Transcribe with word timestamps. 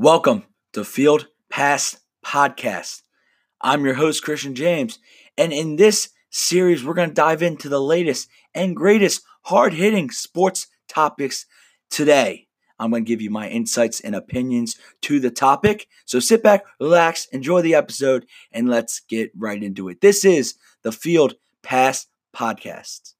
Welcome 0.00 0.44
to 0.74 0.84
Field 0.84 1.26
Pass 1.50 1.98
Podcast. 2.24 3.02
I'm 3.60 3.84
your 3.84 3.94
host, 3.94 4.22
Christian 4.22 4.54
James, 4.54 5.00
and 5.36 5.52
in 5.52 5.74
this 5.74 6.10
series, 6.30 6.84
we're 6.84 6.94
going 6.94 7.08
to 7.08 7.14
dive 7.14 7.42
into 7.42 7.68
the 7.68 7.80
latest 7.80 8.28
and 8.54 8.76
greatest 8.76 9.22
hard 9.42 9.72
hitting 9.72 10.12
sports 10.12 10.68
topics 10.88 11.46
today. 11.90 12.46
I'm 12.78 12.92
going 12.92 13.04
to 13.04 13.08
give 13.08 13.20
you 13.20 13.30
my 13.30 13.48
insights 13.48 13.98
and 13.98 14.14
opinions 14.14 14.76
to 15.02 15.18
the 15.18 15.32
topic. 15.32 15.88
So 16.04 16.20
sit 16.20 16.44
back, 16.44 16.64
relax, 16.78 17.26
enjoy 17.32 17.62
the 17.62 17.74
episode, 17.74 18.24
and 18.52 18.68
let's 18.68 19.00
get 19.00 19.32
right 19.36 19.60
into 19.60 19.88
it. 19.88 20.00
This 20.00 20.24
is 20.24 20.54
the 20.84 20.92
Field 20.92 21.34
Pass 21.64 22.06
Podcast. 22.32 23.14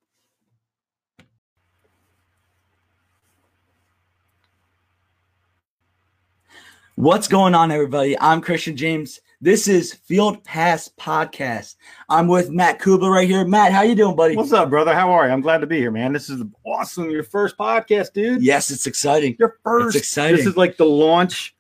What's 6.99 7.29
going 7.29 7.55
on, 7.55 7.71
everybody? 7.71 8.19
I'm 8.19 8.41
Christian 8.41 8.77
James. 8.77 9.21
This 9.41 9.69
is 9.69 9.95
Field 9.95 10.43
Pass 10.43 10.91
Podcast. 10.99 11.77
I'm 12.09 12.27
with 12.27 12.51
Matt 12.51 12.81
Kubler 12.81 13.13
right 13.13 13.29
here. 13.29 13.45
Matt, 13.45 13.71
how 13.71 13.83
you 13.83 13.95
doing, 13.95 14.17
buddy? 14.17 14.35
What's 14.35 14.53
up, 14.53 14.69
brother? 14.69 14.93
How 14.93 15.13
are 15.13 15.29
you? 15.29 15.33
I'm 15.33 15.41
glad 15.41 15.59
to 15.59 15.67
be 15.69 15.79
here, 15.79 15.93
man. 15.93 16.13
This 16.13 16.29
is 16.29 16.43
awesome. 16.67 17.09
Your 17.09 17.23
first 17.23 17.57
podcast, 17.57 18.15
dude. 18.15 18.43
Yes, 18.43 18.73
it's 18.73 18.89
exciting. 18.89 19.37
Your 19.39 19.59
first. 19.63 19.95
It's 19.95 20.07
exciting. 20.07 20.39
This 20.39 20.47
is 20.47 20.57
like 20.57 20.77
the 20.77 20.87
launch 20.87 21.55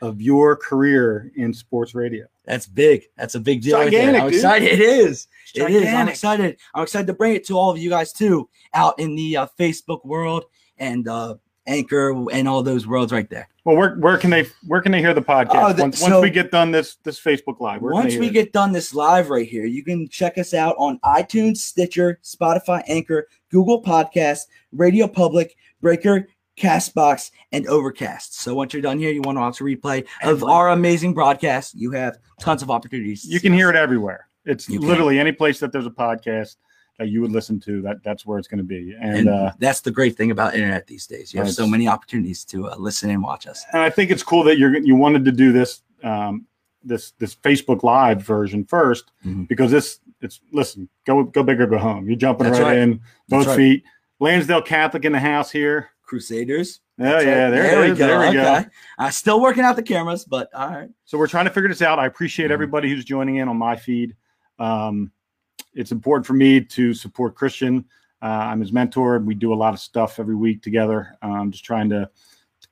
of 0.00 0.22
your 0.22 0.54
career 0.54 1.32
in 1.34 1.52
sports 1.52 1.92
radio. 1.96 2.26
That's 2.44 2.66
big. 2.66 3.06
That's 3.16 3.34
a 3.34 3.40
big 3.40 3.62
deal. 3.62 3.78
right 3.78 3.90
gigantic, 3.90 4.22
I'm 4.22 4.28
dude. 4.28 4.36
excited. 4.36 4.68
It 4.74 4.80
is. 4.80 5.26
It's 5.56 5.58
It 5.58 5.70
is. 5.72 5.92
I'm 5.92 6.08
excited. 6.08 6.56
I'm 6.72 6.84
excited 6.84 7.08
to 7.08 7.14
bring 7.14 7.34
it 7.34 7.44
to 7.46 7.58
all 7.58 7.72
of 7.72 7.78
you 7.78 7.90
guys 7.90 8.12
too, 8.12 8.48
out 8.72 9.00
in 9.00 9.16
the 9.16 9.38
uh, 9.38 9.46
Facebook 9.58 10.04
world 10.04 10.44
and 10.78 11.08
uh, 11.08 11.34
Anchor 11.66 12.14
and 12.30 12.46
all 12.48 12.62
those 12.62 12.86
worlds 12.86 13.12
right 13.12 13.28
there. 13.30 13.48
Well, 13.64 13.76
where 13.76 13.94
where 13.96 14.18
can 14.18 14.30
they 14.30 14.46
where 14.66 14.80
can 14.82 14.92
they 14.92 15.00
hear 15.00 15.14
the 15.14 15.22
podcast 15.22 15.50
Oh, 15.54 15.72
the- 15.72 15.82
once, 15.82 15.98
so- 15.98 16.10
once 16.10 16.22
we 16.22 16.30
get 16.30 16.50
done 16.50 16.70
this 16.70 16.96
this 17.04 17.18
Facebook 17.20 17.60
live? 17.60 17.80
Once 17.82 18.16
we 18.16 18.26
it? 18.28 18.32
get 18.32 18.52
done 18.52 18.72
this 18.72 18.92
live 18.94 19.30
right 19.30 19.48
here, 19.48 19.64
you 19.64 19.82
can 19.82 20.08
check 20.08 20.36
us 20.38 20.52
out 20.52 20.74
on 20.78 20.98
iTunes, 21.04 21.58
Stitcher, 21.58 22.18
Spotify, 22.22 22.82
Anchor, 22.86 23.26
Google 23.50 23.82
Podcasts, 23.82 24.42
Radio 24.72 25.08
Public, 25.08 25.56
Breaker, 25.80 26.28
Castbox, 26.58 27.30
and 27.52 27.66
Overcast. 27.66 28.38
So 28.40 28.54
once 28.54 28.72
you're 28.72 28.82
done 28.82 28.98
here, 28.98 29.10
you 29.10 29.22
want 29.22 29.36
to 29.36 29.40
watch 29.40 29.60
a 29.60 29.64
replay 29.64 30.06
of 30.22 30.44
our 30.44 30.70
amazing 30.70 31.14
broadcast. 31.14 31.74
You 31.74 31.90
have 31.92 32.18
tons 32.38 32.62
of 32.62 32.70
opportunities. 32.70 33.24
you 33.24 33.40
can 33.40 33.52
hear 33.52 33.70
it 33.70 33.76
everywhere. 33.76 34.28
It's 34.44 34.68
You 34.68 34.78
can. 34.78 34.88
literally 34.88 35.18
any 35.18 35.32
place 35.32 35.58
that 35.60 35.72
there's 35.72 35.86
a 35.86 35.90
podcast 35.90 36.56
that 36.98 37.08
you 37.08 37.20
would 37.20 37.32
listen 37.32 37.58
to. 37.60 37.82
That 37.82 38.02
that's 38.04 38.24
where 38.24 38.38
it's 38.38 38.48
going 38.48 38.58
to 38.58 38.64
be. 38.64 38.94
And, 39.00 39.18
And 39.18 39.28
uh, 39.28 39.52
that's 39.58 39.80
the 39.80 39.90
great 39.90 40.16
thing 40.16 40.30
about 40.30 40.54
internet 40.54 40.86
these 40.86 41.06
days. 41.06 41.34
You 41.34 41.40
have 41.40 41.52
so 41.52 41.66
many 41.66 41.88
opportunities 41.88 42.44
to 42.46 42.68
uh, 42.70 42.76
listen 42.76 43.10
and 43.10 43.22
watch 43.22 43.46
us. 43.46 43.64
and 43.72 43.82
I 43.82 43.90
think 43.90 44.10
it's 44.10 44.22
cool 44.22 44.44
that 44.44 44.58
you're 44.58 44.76
you 44.78 44.94
wanted 44.96 45.24
to 45.24 45.32
do 45.32 45.52
this 45.52 45.82
um, 46.02 46.46
this 46.82 47.12
this 47.18 47.34
Facebook 47.34 47.82
Live 47.82 48.22
version 48.22 48.64
1st 48.64 49.02
Mhm. 49.26 49.48
because 49.48 49.70
this 49.70 50.00
it's 50.20 50.40
listen 50.52 50.88
go 51.06 51.24
go 51.24 51.42
big 51.42 51.60
or 51.60 51.66
go 51.66 51.78
home. 51.78 52.06
You're 52.06 52.16
jumping 52.16 52.48
right, 52.48 52.62
right. 52.62 52.78
in 52.78 53.00
both 53.28 53.46
right. 53.46 53.56
feet. 53.56 53.84
Lansdale 54.20 54.62
Catholic 54.62 55.04
in 55.04 55.12
the 55.12 55.20
house 55.20 55.50
here. 55.50 55.90
Crusaders. 56.02 56.80
Oh 57.00 57.04
yeah, 57.04 57.14
right. 57.14 57.24
there, 57.50 57.84
it 57.84 57.90
is. 57.90 57.98
There 57.98 58.20
we 58.20 58.32
go. 58.34 58.54
Okay. 58.56 58.66
Uh, 58.98 59.10
still 59.10 59.40
working 59.40 59.64
out 59.64 59.74
the 59.74 59.82
cameras, 59.82 60.24
but 60.24 60.48
all 60.54 60.68
right. 60.68 60.88
So 61.06 61.18
we're 61.18 61.26
trying 61.26 61.46
to 61.46 61.50
figure 61.50 61.68
this 61.68 61.82
out. 61.82 61.98
I 61.98 62.06
appreciate 62.06 62.50
Mhm. 62.50 62.52
everybody 62.52 62.88
who's 62.90 63.04
joining 63.04 63.36
in 63.36 63.48
on 63.48 63.56
my 63.56 63.74
feed. 63.74 64.14
Um, 64.58 65.10
it's 65.74 65.92
important 65.92 66.26
for 66.26 66.34
me 66.34 66.60
to 66.60 66.94
support 66.94 67.34
Christian. 67.34 67.84
Uh, 68.22 68.26
I'm 68.26 68.60
his 68.60 68.72
mentor. 68.72 69.16
And 69.16 69.26
we 69.26 69.34
do 69.34 69.52
a 69.52 69.54
lot 69.54 69.74
of 69.74 69.80
stuff 69.80 70.18
every 70.18 70.34
week 70.34 70.62
together. 70.62 71.16
I'm 71.22 71.50
just 71.50 71.64
trying 71.64 71.88
to 71.90 72.08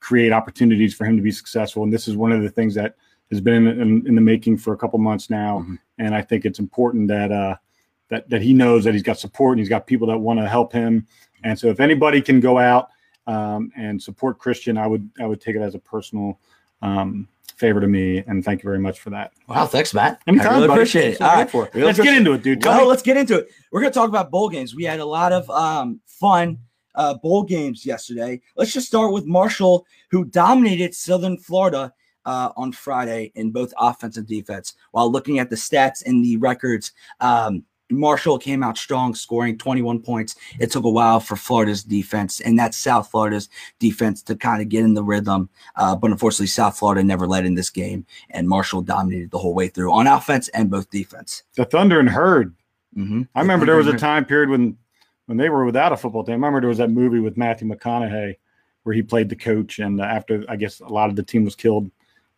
create 0.00 0.32
opportunities 0.32 0.94
for 0.94 1.04
him 1.04 1.16
to 1.16 1.22
be 1.22 1.30
successful. 1.30 1.82
And 1.82 1.92
this 1.92 2.08
is 2.08 2.16
one 2.16 2.32
of 2.32 2.42
the 2.42 2.48
things 2.48 2.74
that 2.74 2.96
has 3.30 3.40
been 3.40 3.66
in, 3.66 3.80
in, 3.80 4.06
in 4.08 4.14
the 4.14 4.20
making 4.20 4.58
for 4.58 4.72
a 4.72 4.76
couple 4.76 4.98
months 4.98 5.30
now. 5.30 5.64
Mhm. 5.66 5.78
And 5.98 6.14
I 6.14 6.22
think 6.22 6.44
it's 6.44 6.58
important 6.58 7.08
that 7.08 7.30
uh, 7.30 7.56
that 8.08 8.28
that 8.28 8.42
he 8.42 8.52
knows 8.52 8.84
that 8.84 8.94
he's 8.94 9.02
got 9.02 9.18
support 9.18 9.52
and 9.52 9.60
he's 9.60 9.68
got 9.68 9.86
people 9.86 10.06
that 10.08 10.18
want 10.18 10.40
to 10.40 10.48
help 10.48 10.72
him. 10.72 11.06
And 11.44 11.58
so 11.58 11.68
if 11.68 11.80
anybody 11.80 12.20
can 12.20 12.40
go 12.40 12.58
out 12.58 12.90
um, 13.26 13.72
and 13.76 14.02
support 14.02 14.38
Christian, 14.38 14.76
I 14.76 14.86
would 14.86 15.08
I 15.20 15.26
would 15.26 15.40
take 15.40 15.56
it 15.56 15.62
as 15.62 15.74
a 15.74 15.78
personal 15.78 16.38
um, 16.82 17.28
favor 17.56 17.80
to 17.80 17.86
me. 17.86 18.18
And 18.26 18.44
thank 18.44 18.62
you 18.62 18.66
very 18.68 18.78
much 18.78 19.00
for 19.00 19.10
that. 19.10 19.32
Wow, 19.48 19.66
thanks, 19.66 19.94
Matt. 19.94 20.20
Anytime, 20.26 20.46
I 20.48 20.54
really 20.54 20.68
buddy. 20.68 20.78
appreciate 20.80 21.14
it. 21.14 21.20
All 21.20 21.34
right. 21.34 21.50
for. 21.50 21.68
Let's 21.74 22.00
get 22.00 22.16
into 22.16 22.32
it, 22.32 22.42
dude. 22.42 22.60
Tell 22.60 22.72
Well, 22.72 22.80
me- 22.82 22.88
let's 22.88 23.02
get 23.02 23.16
into 23.16 23.38
it. 23.38 23.50
We're 23.70 23.80
going 23.80 23.92
to 23.92 23.98
talk 23.98 24.08
about 24.08 24.30
bowl 24.30 24.48
games. 24.48 24.74
We 24.74 24.84
had 24.84 25.00
a 25.00 25.04
lot 25.04 25.32
of 25.32 25.48
um, 25.50 26.00
fun 26.06 26.58
uh, 26.94 27.14
bowl 27.14 27.42
games 27.44 27.86
yesterday. 27.86 28.40
Let's 28.56 28.72
just 28.72 28.86
start 28.86 29.12
with 29.12 29.26
Marshall, 29.26 29.86
who 30.10 30.24
dominated 30.24 30.94
Southern 30.94 31.38
Florida 31.38 31.92
uh, 32.24 32.50
on 32.56 32.72
Friday 32.72 33.32
in 33.34 33.50
both 33.50 33.72
offense 33.78 34.16
and 34.16 34.26
defense. 34.26 34.74
While 34.92 35.10
looking 35.10 35.38
at 35.38 35.50
the 35.50 35.56
stats 35.56 36.04
and 36.04 36.24
the 36.24 36.36
records, 36.36 36.92
um, 37.20 37.64
Marshall 37.92 38.38
came 38.38 38.62
out 38.62 38.78
strong, 38.78 39.14
scoring 39.14 39.58
21 39.58 40.00
points. 40.00 40.36
It 40.58 40.70
took 40.70 40.84
a 40.84 40.90
while 40.90 41.20
for 41.20 41.36
Florida's 41.36 41.84
defense 41.84 42.40
and 42.40 42.58
that's 42.58 42.76
South 42.76 43.10
Florida's 43.10 43.48
defense 43.78 44.22
to 44.22 44.36
kind 44.36 44.62
of 44.62 44.68
get 44.68 44.84
in 44.84 44.94
the 44.94 45.02
rhythm. 45.02 45.48
Uh, 45.76 45.96
but 45.96 46.10
unfortunately, 46.10 46.46
South 46.46 46.78
Florida 46.78 47.02
never 47.02 47.26
led 47.26 47.46
in 47.46 47.54
this 47.54 47.70
game, 47.70 48.06
and 48.30 48.48
Marshall 48.48 48.82
dominated 48.82 49.30
the 49.30 49.38
whole 49.38 49.54
way 49.54 49.68
through 49.68 49.92
on 49.92 50.06
offense 50.06 50.48
and 50.48 50.70
both 50.70 50.90
defense. 50.90 51.42
the 51.54 51.64
Thundering 51.64 52.06
Herd. 52.06 52.54
Mm-hmm. 52.96 53.22
I 53.34 53.40
remember 53.40 53.64
there 53.66 53.76
was 53.76 53.86
a 53.86 53.96
time 53.96 54.24
period 54.24 54.50
when 54.50 54.76
when 55.26 55.38
they 55.38 55.48
were 55.48 55.64
without 55.64 55.92
a 55.92 55.96
football 55.96 56.24
team. 56.24 56.32
I 56.32 56.36
remember 56.36 56.60
there 56.60 56.68
was 56.68 56.78
that 56.78 56.90
movie 56.90 57.20
with 57.20 57.36
Matthew 57.36 57.68
McConaughey 57.68 58.36
where 58.82 58.94
he 58.94 59.02
played 59.02 59.28
the 59.28 59.36
coach, 59.36 59.78
and 59.78 60.00
uh, 60.00 60.04
after 60.04 60.44
I 60.48 60.56
guess 60.56 60.80
a 60.80 60.88
lot 60.88 61.08
of 61.08 61.16
the 61.16 61.22
team 61.22 61.44
was 61.44 61.54
killed 61.54 61.90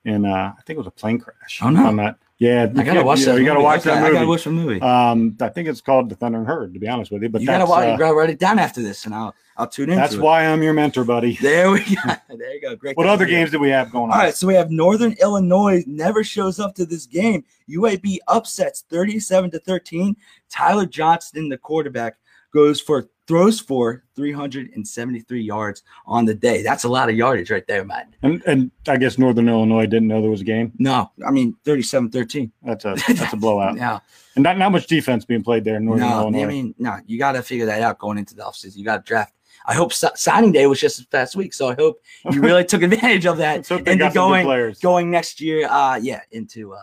in 0.04 0.24
uh, 0.24 0.52
I 0.56 0.62
think 0.62 0.76
it 0.76 0.78
was 0.78 0.86
a 0.86 0.92
plane 0.92 1.18
crash. 1.18 1.60
Oh, 1.62 1.70
no. 1.70 1.86
On 1.86 1.96
that, 1.96 2.18
yeah, 2.38 2.64
I 2.76 2.82
gotta 2.82 3.02
watch 3.04 3.20
you, 3.20 3.26
that. 3.26 3.38
You 3.38 3.44
gotta 3.44 3.54
movie. 3.60 3.64
watch 3.64 3.82
that 3.84 3.98
I 3.98 4.00
gotta 4.00 4.14
movie. 4.14 4.26
watch 4.26 4.44
the 4.44 4.50
movie. 4.50 4.80
Um, 4.80 5.36
I 5.40 5.48
think 5.48 5.68
it's 5.68 5.80
called 5.80 6.08
The 6.08 6.16
Thundering 6.16 6.44
Herd. 6.46 6.74
To 6.74 6.80
be 6.80 6.88
honest 6.88 7.12
with 7.12 7.22
you, 7.22 7.28
but 7.28 7.40
you 7.40 7.46
gotta 7.46 7.64
watch. 7.66 7.86
uh, 7.86 7.92
you 7.92 7.98
gotta 7.98 8.14
write 8.14 8.30
it 8.30 8.38
down 8.38 8.58
after 8.58 8.82
this, 8.82 9.04
and 9.06 9.14
I'll 9.14 9.34
I'll 9.56 9.68
tune 9.68 9.88
in. 9.90 9.96
that's 9.96 10.16
why 10.16 10.44
I'm 10.46 10.62
your 10.62 10.72
mentor, 10.72 11.04
buddy. 11.04 11.34
There 11.40 11.70
we 11.70 11.78
go. 11.80 12.14
There 12.36 12.54
you 12.54 12.60
go. 12.60 12.74
Great. 12.74 12.96
What 12.96 13.06
other 13.06 13.24
games 13.26 13.52
do 13.52 13.60
we 13.60 13.68
have 13.70 13.92
going 13.92 14.10
on? 14.10 14.18
All 14.18 14.24
right, 14.24 14.34
so 14.34 14.48
we 14.48 14.54
have 14.54 14.70
Northern 14.70 15.14
Illinois 15.22 15.84
never 15.86 16.24
shows 16.24 16.58
up 16.58 16.74
to 16.74 16.84
this 16.84 17.06
game. 17.06 17.44
UAB 17.70 18.18
upsets 18.26 18.84
37 18.90 19.52
to 19.52 19.60
13. 19.60 20.16
Tyler 20.50 20.86
Johnston, 20.86 21.48
the 21.48 21.56
quarterback, 21.58 22.16
goes 22.54 22.80
for 22.80 23.08
throws 23.26 23.58
for 23.58 24.04
373 24.16 25.42
yards 25.42 25.82
on 26.06 26.24
the 26.24 26.34
day. 26.34 26.62
That's 26.62 26.84
a 26.84 26.88
lot 26.88 27.08
of 27.08 27.16
yardage 27.16 27.50
right 27.50 27.66
there, 27.66 27.84
man. 27.84 28.14
And 28.22 28.42
and 28.46 28.70
I 28.88 28.96
guess 28.96 29.18
Northern 29.18 29.48
Illinois 29.48 29.86
didn't 29.86 30.08
know 30.08 30.22
there 30.22 30.30
was 30.30 30.40
a 30.40 30.44
game. 30.44 30.72
No, 30.78 31.10
I 31.26 31.30
mean 31.30 31.56
37 31.64 32.10
13. 32.10 32.52
That's 32.62 32.84
a 32.84 32.94
that's 33.08 33.32
a 33.32 33.36
blowout. 33.36 33.76
Yeah. 33.76 33.98
And 34.36 34.44
not 34.44 34.56
not 34.56 34.72
much 34.72 34.86
defense 34.86 35.24
being 35.24 35.42
played 35.42 35.64
there 35.64 35.76
in 35.76 35.84
Northern 35.84 36.08
no, 36.08 36.20
Illinois. 36.22 36.42
I 36.42 36.46
mean, 36.46 36.74
no, 36.78 36.98
you 37.06 37.18
got 37.18 37.32
to 37.32 37.42
figure 37.42 37.66
that 37.66 37.82
out 37.82 37.98
going 37.98 38.18
into 38.18 38.34
the 38.34 38.42
offseason. 38.42 38.76
You 38.76 38.84
got 38.84 39.04
to 39.04 39.08
draft. 39.08 39.34
I 39.66 39.74
hope 39.74 39.94
si- 39.94 40.08
signing 40.14 40.52
day 40.52 40.66
was 40.66 40.78
just 40.78 40.98
this 40.98 41.06
past 41.06 41.36
week, 41.36 41.54
so 41.54 41.70
I 41.70 41.74
hope 41.74 42.02
you 42.30 42.42
really 42.42 42.64
took 42.64 42.82
advantage 42.88 43.24
of 43.24 43.38
that. 43.38 43.56
Let's 43.56 43.68
hope 43.70 43.84
they 43.84 43.92
and 43.92 44.00
got 44.00 44.12
then 44.12 44.14
some 44.14 44.32
good 44.32 44.44
going 44.44 44.74
going 44.82 45.10
next 45.10 45.40
year, 45.40 45.66
uh, 45.68 45.96
yeah, 45.96 46.20
into 46.32 46.74
uh, 46.74 46.78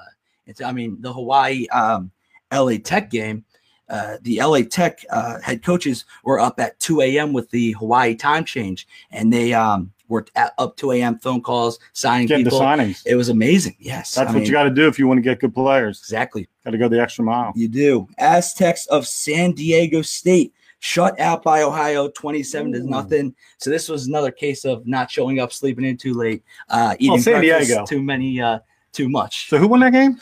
into 0.47 0.65
I 0.65 0.71
mean 0.71 0.97
the 0.99 1.13
Hawaii 1.13 1.67
um, 1.67 2.11
LA 2.51 2.77
Tech 2.83 3.11
game. 3.11 3.45
Uh, 3.91 4.17
the 4.21 4.39
LA 4.41 4.61
Tech 4.61 5.03
uh, 5.09 5.39
head 5.41 5.63
coaches 5.63 6.05
were 6.23 6.39
up 6.39 6.59
at 6.61 6.79
2 6.79 7.01
a.m. 7.01 7.33
with 7.33 7.49
the 7.51 7.73
Hawaii 7.73 8.15
time 8.15 8.45
change, 8.45 8.87
and 9.11 9.31
they 9.33 9.53
um, 9.53 9.91
were 10.07 10.25
at, 10.35 10.53
up 10.57 10.77
2 10.77 10.93
a.m. 10.93 11.19
phone 11.19 11.41
calls, 11.41 11.77
signing 11.91 12.27
Getting 12.27 12.45
the 12.45 12.51
signings. 12.51 13.03
It 13.05 13.15
was 13.15 13.27
amazing. 13.27 13.75
Yes, 13.79 14.15
That's 14.15 14.29
I 14.29 14.31
what 14.31 14.39
mean, 14.39 14.45
you 14.45 14.53
got 14.53 14.63
to 14.63 14.69
do 14.69 14.87
if 14.87 14.97
you 14.97 15.07
want 15.07 15.17
to 15.17 15.21
get 15.21 15.39
good 15.39 15.53
players. 15.53 15.99
exactly. 15.99 16.47
Got 16.63 16.71
to 16.71 16.77
go 16.77 16.87
the 16.87 17.01
extra 17.01 17.25
mile. 17.25 17.51
You 17.53 17.67
do. 17.67 18.07
Aztecs 18.17 18.87
of 18.87 19.05
San 19.05 19.51
Diego 19.51 20.01
State 20.01 20.53
shut 20.79 21.19
out 21.19 21.43
by 21.43 21.61
Ohio 21.63 22.09
27 22.09 22.71
to 22.71 22.79
nothing. 22.79 23.35
So 23.57 23.69
this 23.69 23.89
was 23.89 24.07
another 24.07 24.31
case 24.31 24.63
of 24.63 24.87
not 24.87 25.11
showing 25.11 25.39
up, 25.39 25.51
sleeping 25.51 25.83
in 25.83 25.97
too 25.97 26.13
late, 26.13 26.43
uh, 26.69 26.95
eating 26.97 27.19
San 27.19 27.41
Diego. 27.41 27.85
too 27.85 28.01
many, 28.01 28.39
uh, 28.41 28.59
too 28.93 29.09
much. 29.09 29.49
So 29.49 29.57
who 29.57 29.67
won 29.67 29.81
that 29.81 29.91
game? 29.91 30.21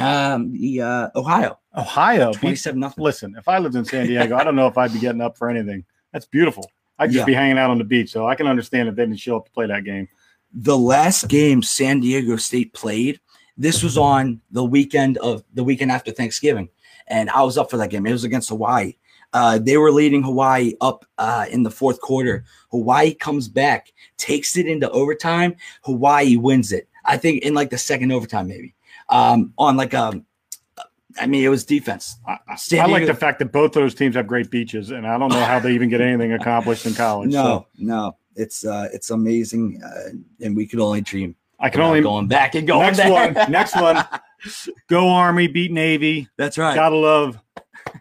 Um, 0.00 0.52
the 0.52 0.80
uh, 0.82 1.08
Ohio 1.16 1.58
Ohio. 1.76 2.32
27 2.32 2.78
nothing. 2.78 3.02
Listen, 3.04 3.34
if 3.38 3.48
I 3.48 3.58
lived 3.58 3.74
in 3.76 3.84
San 3.84 4.06
Diego, 4.06 4.36
I 4.36 4.44
don't 4.44 4.56
know 4.56 4.66
if 4.66 4.76
I'd 4.78 4.92
be 4.92 4.98
getting 4.98 5.20
up 5.20 5.36
for 5.36 5.48
anything. 5.50 5.84
That's 6.12 6.26
beautiful. 6.26 6.70
I'd 6.98 7.08
just 7.10 7.18
Yeah. 7.20 7.24
be 7.24 7.34
hanging 7.34 7.58
out 7.58 7.70
on 7.70 7.78
the 7.78 7.84
beach. 7.84 8.10
So 8.10 8.26
I 8.26 8.34
can 8.34 8.46
understand 8.46 8.88
if 8.88 8.96
they 8.96 9.04
didn't 9.04 9.20
show 9.20 9.36
up 9.36 9.46
to 9.46 9.52
play 9.52 9.66
that 9.66 9.84
game. 9.84 10.08
The 10.52 10.76
last 10.76 11.28
game 11.28 11.62
San 11.62 12.00
Diego 12.00 12.36
State 12.36 12.72
played, 12.72 13.20
this 13.56 13.82
was 13.82 13.98
on 13.98 14.40
the 14.50 14.64
weekend 14.64 15.18
of 15.18 15.44
the 15.54 15.62
weekend 15.64 15.92
after 15.92 16.10
Thanksgiving, 16.10 16.68
and 17.06 17.28
I 17.30 17.42
was 17.42 17.58
up 17.58 17.70
for 17.70 17.76
that 17.76 17.90
game. 17.90 18.06
It 18.06 18.12
was 18.12 18.24
against 18.24 18.48
Hawaii. 18.48 18.94
Uh, 19.34 19.58
they 19.58 19.76
were 19.76 19.90
leading 19.92 20.22
Hawaii 20.22 20.72
up 20.80 21.04
uh, 21.18 21.44
in 21.50 21.62
the 21.62 21.70
fourth 21.70 22.00
quarter. 22.00 22.44
Hawaii 22.70 23.12
comes 23.12 23.46
back, 23.46 23.92
takes 24.16 24.56
it 24.56 24.66
into 24.66 24.88
overtime. 24.90 25.54
Hawaii 25.82 26.36
wins 26.36 26.72
it. 26.72 26.88
I 27.04 27.18
think 27.18 27.42
in 27.42 27.52
like 27.52 27.68
the 27.68 27.76
second 27.78 28.10
overtime, 28.10 28.48
maybe. 28.48 28.74
Um, 29.08 29.52
on 29.58 29.76
like 29.76 29.94
um, 29.94 30.26
I 31.20 31.26
mean, 31.26 31.42
it 31.44 31.48
was 31.48 31.64
defense. 31.64 32.16
I, 32.26 32.38
I- 32.48 32.56
San 32.56 32.80
I 32.80 32.84
like 32.84 33.00
Diego- 33.00 33.12
the 33.12 33.18
fact 33.18 33.38
that 33.40 33.52
both 33.52 33.72
those 33.72 33.94
teams 33.94 34.14
have 34.16 34.26
great 34.26 34.50
beaches, 34.50 34.90
and 34.90 35.06
I 35.06 35.18
don't 35.18 35.30
know 35.30 35.44
how 35.44 35.58
they 35.58 35.72
even 35.72 35.88
get 35.88 36.00
anything 36.00 36.32
accomplished 36.32 36.86
in 36.86 36.94
college. 36.94 37.30
No, 37.30 37.42
So 37.44 37.66
no, 37.78 38.16
it's 38.36 38.64
uh, 38.64 38.88
it's 38.92 39.10
amazing, 39.10 39.80
uh, 39.82 40.10
and 40.44 40.56
we 40.56 40.66
could 40.66 40.80
only 40.80 41.00
dream. 41.00 41.34
I 41.60 41.70
can 41.70 41.80
only 41.80 42.02
going 42.02 42.28
back 42.28 42.54
and 42.54 42.66
going 42.68 42.80
next 42.82 42.98
there. 42.98 43.10
one. 43.10 43.50
Next 43.50 43.74
one. 43.74 44.04
Go 44.88 45.08
Army, 45.08 45.48
beat 45.48 45.72
Navy. 45.72 46.28
That's 46.36 46.56
right. 46.56 46.74
Gotta 46.76 46.94
love 46.96 47.40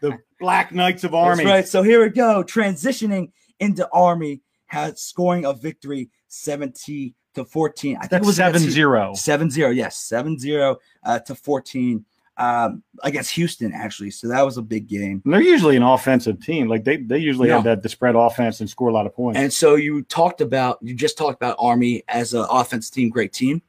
the 0.01 0.19
Black 0.39 0.71
Knights 0.71 1.03
of 1.03 1.15
Army. 1.15 1.43
That's 1.43 1.53
right. 1.53 1.67
So 1.67 1.81
here 1.81 2.03
we 2.03 2.09
go. 2.09 2.43
Transitioning 2.43 3.31
into 3.59 3.89
Army 3.91 4.41
has 4.67 5.01
scoring 5.01 5.45
a 5.45 5.53
victory 5.53 6.11
70 6.27 7.15
to 7.37 7.45
14. 7.45 7.95
I 7.95 7.99
think 8.01 8.09
That's 8.11 8.23
it 8.23 8.27
was 8.27 8.35
seven 8.35 8.59
zero. 8.59 9.13
7 9.13 9.49
0. 9.49 9.69
Yes, 9.69 9.97
7 9.97 10.37
0 10.37 10.77
uh, 11.03 11.19
to 11.19 11.35
14 11.35 12.05
um, 12.37 12.83
against 13.03 13.31
Houston, 13.31 13.71
actually. 13.73 14.11
So 14.11 14.27
that 14.27 14.41
was 14.43 14.57
a 14.57 14.61
big 14.61 14.87
game. 14.87 15.21
And 15.23 15.33
they're 15.33 15.41
usually 15.41 15.75
an 15.75 15.83
offensive 15.83 16.43
team. 16.43 16.67
Like 16.67 16.83
they, 16.83 16.97
they 16.97 17.17
usually 17.17 17.49
have 17.49 17.63
that 17.63 17.81
the 17.81 17.89
spread 17.89 18.15
offense 18.15 18.59
and 18.59 18.69
score 18.69 18.89
a 18.89 18.93
lot 18.93 19.05
of 19.05 19.15
points. 19.15 19.39
And 19.39 19.51
so 19.51 19.75
you 19.75 20.03
talked 20.03 20.41
about, 20.41 20.77
you 20.81 20.93
just 20.93 21.17
talked 21.17 21.41
about 21.41 21.55
Army 21.59 22.03
as 22.07 22.33
an 22.33 22.45
offense 22.49 22.89
team, 22.89 23.09
great 23.09 23.33
team. 23.33 23.61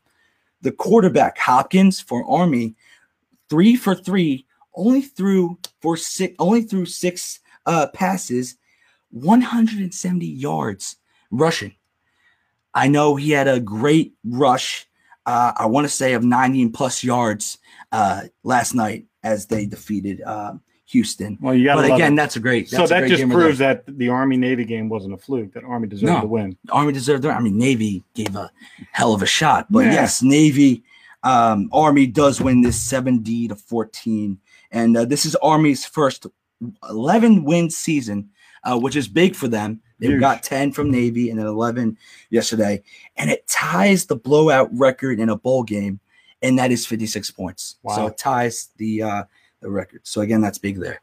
The 0.61 0.73
quarterback, 0.73 1.39
Hopkins 1.39 2.01
for 2.01 2.29
Army, 2.29 2.75
three 3.49 3.77
for 3.77 3.95
three, 3.95 4.45
only 4.75 5.03
threw 5.03 5.59
for 5.81 5.97
six, 5.97 6.35
only 6.39 6.63
threw 6.63 6.85
six 6.85 7.41
uh, 7.67 7.87
passes, 7.95 8.57
170 9.11 10.27
yards 10.27 10.97
rushing. 11.31 11.75
I 12.79 12.89
know 12.89 13.17
he 13.17 13.31
had 13.33 13.49
a 13.49 13.61
great 13.61 14.15
rush. 14.25 14.87
Uh, 15.27 15.53
I 15.57 15.67
want 15.67 15.85
to 15.85 15.89
say 15.89 16.15
of 16.15 16.25
90 16.25 16.69
plus 16.71 17.03
yards 17.05 17.59
uh, 17.93 18.23
last 18.45 18.75
night 18.75 19.07
as 19.23 19.47
they 19.47 19.67
defeated 19.67 20.23
uh, 20.23 20.55
Houston. 20.87 21.37
well, 21.41 21.55
you 21.55 21.65
got 21.65 21.77
But 21.77 21.93
again, 21.93 22.15
that's 22.15 22.37
a 22.37 22.41
great. 22.41 22.71
So 22.71 22.79
that's 22.79 22.91
a 22.91 22.95
that 22.95 23.01
great 23.01 23.11
just 23.11 23.29
the- 23.29 23.35
proves 23.35 23.59
that 23.59 23.85
the 23.87 24.09
Army 24.09 24.37
Navy 24.37 24.65
game 24.65 24.89
wasn't 24.89 25.15
a 25.15 25.19
fluke. 25.19 25.53
That 25.53 25.65
Army 25.65 25.89
deserved 25.89 26.13
No. 26.13 26.21
to 26.23 26.27
win. 26.27 26.57
Army 26.71 26.93
deserved 26.93 27.25
it. 27.25 27.29
I 27.29 27.41
mean, 27.41 27.59
Navy 27.59 28.05
gave 28.15 28.35
a 28.37 28.51
hell 28.93 29.13
of 29.13 29.23
a 29.23 29.27
shot, 29.27 29.67
but 29.71 29.81
Yeah. 29.87 29.93
yes, 29.93 30.23
Navy, 30.23 30.83
um, 31.25 31.69
Army 31.73 32.07
does 32.07 32.41
win 32.41 32.63
this 32.63 32.79
7D 32.81 33.49
to 33.49 33.55
14, 33.57 34.39
and 34.71 34.97
uh, 34.97 35.05
this 35.05 35.27
is 35.27 35.35
Army's 35.37 35.85
first 35.85 36.27
11 36.89 37.45
win 37.45 37.69
season, 37.71 38.31
uh, 38.65 38.79
which 38.79 38.97
is 38.97 39.09
big 39.09 39.35
for 39.35 39.49
them. 39.49 39.83
They 39.99 40.09
Huge. 40.09 40.21
got 40.21 40.43
10 40.43 40.73
from 40.73 40.91
Navy 40.91 41.31
and 41.31 41.39
then 41.39 41.47
11 41.47 41.97
yesterday, 42.31 42.83
and 43.17 43.31
it 43.31 43.47
ties 43.49 44.07
the 44.07 44.17
blowout 44.17 44.69
record 44.73 45.19
in 45.19 45.29
a 45.29 45.37
bowl 45.37 45.63
game, 45.65 46.01
and 46.43 46.59
that 46.59 46.71
is 46.71 46.87
56 46.87 47.31
points. 47.33 47.77
So 47.95 48.07
it 48.07 48.19
ties 48.19 48.71
the 48.77 49.03
uh, 49.03 49.25
the 49.61 49.71
record. 49.71 50.03
So 50.05 50.21
again, 50.21 50.41
that's 50.41 50.59
big 50.59 50.79
there. 50.79 51.01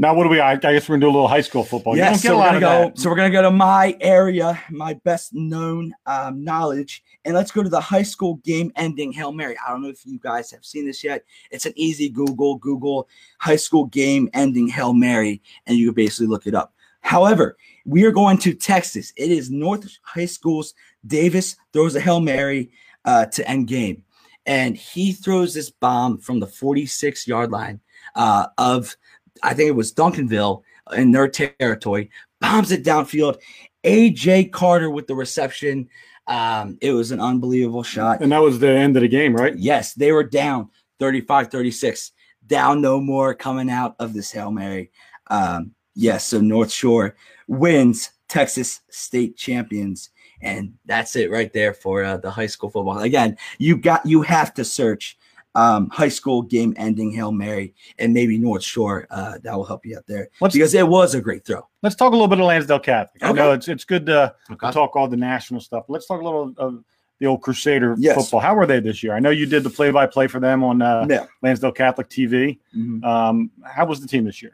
Now, 0.00 0.14
what 0.14 0.22
do 0.22 0.30
we? 0.30 0.40
I, 0.40 0.56
guess 0.56 0.88
we're 0.88 0.94
gonna 0.94 1.00
do 1.02 1.10
a 1.10 1.12
little 1.12 1.28
high 1.28 1.42
school 1.42 1.62
football. 1.62 1.94
Yeah, 1.94 2.14
so 2.14 2.38
we're 2.38 2.46
gonna 2.46 2.60
go. 2.60 2.84
that. 2.84 2.98
So 2.98 3.10
we're 3.10 3.16
gonna 3.16 3.28
go 3.28 3.42
to 3.42 3.50
my 3.50 3.94
area, 4.00 4.58
my 4.70 4.94
best 4.94 5.34
known 5.34 5.92
um, 6.06 6.42
knowledge, 6.42 7.04
and 7.26 7.34
let's 7.34 7.50
go 7.50 7.62
to 7.62 7.68
the 7.68 7.82
high 7.82 8.02
school 8.02 8.36
game-ending 8.36 9.12
hail 9.12 9.30
mary. 9.30 9.56
I 9.58 9.70
don't 9.70 9.82
know 9.82 9.90
if 9.90 10.06
you 10.06 10.18
guys 10.18 10.50
have 10.52 10.64
seen 10.64 10.86
this 10.86 11.04
yet. 11.04 11.26
It's 11.50 11.66
an 11.66 11.74
easy 11.76 12.08
Google. 12.08 12.56
Google 12.56 13.10
high 13.40 13.56
school 13.56 13.84
game-ending 13.84 14.68
hail 14.68 14.94
mary, 14.94 15.42
and 15.66 15.76
you 15.76 15.88
can 15.88 15.94
basically 15.94 16.28
look 16.28 16.46
it 16.46 16.54
up. 16.54 16.72
However, 17.00 17.56
we 17.84 18.04
are 18.04 18.12
going 18.12 18.38
to 18.38 18.54
Texas. 18.54 19.12
It 19.16 19.30
is 19.30 19.50
North 19.50 19.88
High 20.02 20.26
School's 20.26 20.74
Davis 21.06 21.56
throws 21.72 21.96
a 21.96 22.00
hail 22.00 22.20
mary 22.20 22.70
uh, 23.04 23.26
to 23.26 23.48
end 23.48 23.66
game, 23.66 24.04
and 24.46 24.76
he 24.76 25.12
throws 25.12 25.54
this 25.54 25.70
bomb 25.70 26.18
from 26.18 26.40
the 26.40 26.46
46 26.46 27.26
yard 27.26 27.50
line 27.50 27.80
uh, 28.14 28.46
of 28.58 28.96
I 29.42 29.54
think 29.54 29.68
it 29.68 29.76
was 29.76 29.92
Duncanville 29.92 30.62
in 30.92 31.12
their 31.12 31.28
territory, 31.28 32.10
bombs 32.40 32.72
it 32.72 32.84
downfield. 32.84 33.38
AJ 33.84 34.52
Carter 34.52 34.90
with 34.90 35.06
the 35.06 35.14
reception. 35.14 35.88
Um, 36.26 36.78
it 36.80 36.92
was 36.92 37.10
an 37.10 37.20
unbelievable 37.20 37.82
shot. 37.82 38.20
And 38.20 38.32
that 38.32 38.42
was 38.42 38.58
the 38.58 38.70
end 38.70 38.96
of 38.96 39.02
the 39.02 39.08
game, 39.08 39.34
right? 39.34 39.56
Yes, 39.56 39.94
they 39.94 40.12
were 40.12 40.24
down 40.24 40.68
35 40.98 41.50
36, 41.50 42.12
down 42.46 42.80
no 42.80 43.00
more 43.00 43.34
coming 43.34 43.70
out 43.70 43.96
of 43.98 44.12
this 44.12 44.30
Hail 44.30 44.50
Mary. 44.50 44.90
Um, 45.28 45.74
yes, 46.00 46.26
so 46.28 46.40
North 46.40 46.72
Shore 46.72 47.14
wins 47.46 48.10
Texas 48.28 48.80
State 48.90 49.36
champions. 49.36 50.10
And 50.42 50.72
that's 50.86 51.16
it 51.16 51.30
right 51.30 51.52
there 51.52 51.74
for 51.74 52.02
uh, 52.02 52.16
the 52.16 52.30
high 52.30 52.46
school 52.46 52.70
football. 52.70 52.98
Again, 53.00 53.36
you 53.58 53.76
got 53.76 54.04
you 54.06 54.22
have 54.22 54.54
to 54.54 54.64
search 54.64 55.18
um, 55.54 55.90
high 55.90 56.08
school 56.08 56.40
game 56.42 56.72
ending 56.78 57.10
Hail 57.10 57.30
Mary 57.32 57.74
and 57.98 58.14
maybe 58.14 58.38
North 58.38 58.62
Shore. 58.62 59.06
Uh, 59.10 59.36
that 59.42 59.54
will 59.54 59.66
help 59.66 59.84
you 59.84 59.98
out 59.98 60.06
there 60.06 60.28
Let's 60.40 60.54
because 60.54 60.72
it 60.72 60.86
was 60.88 61.14
a 61.14 61.20
great 61.20 61.44
throw. 61.44 61.68
let's 61.82 61.94
talk 61.96 62.08
a 62.12 62.14
little 62.14 62.28
bit 62.28 62.40
of 62.40 62.46
Lansdale 62.46 62.78
Catholic. 62.80 63.22
I 63.22 63.32
know 63.32 63.52
it's 63.52 63.68
it's 63.68 63.84
good 63.84 64.06
to 64.06 64.34
Okay. 64.50 64.70
talk 64.70 64.96
all 64.96 65.08
the 65.08 65.16
national 65.18 65.60
stuff. 65.60 65.84
Let's 65.88 66.06
talk 66.06 66.20
a 66.22 66.24
little 66.24 66.54
of 66.56 66.82
the 67.18 67.26
old 67.26 67.42
Crusader 67.42 67.94
Yes. 67.98 68.14
football. 68.16 68.40
How 68.40 68.54
were 68.54 68.64
they 68.64 68.80
this 68.80 69.02
year? 69.02 69.12
I 69.12 69.18
know 69.20 69.28
you 69.28 69.44
did 69.44 69.62
the 69.62 69.68
play 69.70 69.90
by 69.90 70.06
play 70.06 70.26
for 70.26 70.40
them 70.40 70.64
on 70.64 70.80
uh, 70.80 71.06
Yeah. 71.10 71.26
Lansdale 71.42 71.72
Catholic 71.72 72.08
TV. 72.08 72.58
Mhm. 72.74 73.04
Um, 73.04 73.50
how 73.62 73.84
was 73.84 74.00
the 74.00 74.08
team 74.08 74.24
this 74.24 74.40
year? 74.40 74.52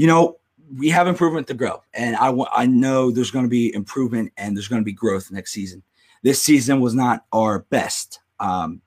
You 0.00 0.06
know, 0.06 0.38
we 0.78 0.88
have 0.88 1.06
improvement 1.06 1.46
to 1.48 1.52
grow, 1.52 1.82
and 1.92 2.16
I 2.16 2.34
I 2.54 2.64
know 2.64 3.10
there's 3.10 3.30
going 3.30 3.44
to 3.44 3.50
be 3.50 3.74
improvement 3.74 4.32
and 4.38 4.56
there's 4.56 4.66
going 4.66 4.80
to 4.80 4.84
be 4.84 4.94
growth 4.94 5.30
next 5.30 5.52
season. 5.52 5.82
This 6.22 6.40
season 6.40 6.80
was 6.80 6.94
not 6.94 7.26
our 7.34 7.66
best. 7.68 8.18
Um, 8.38 8.80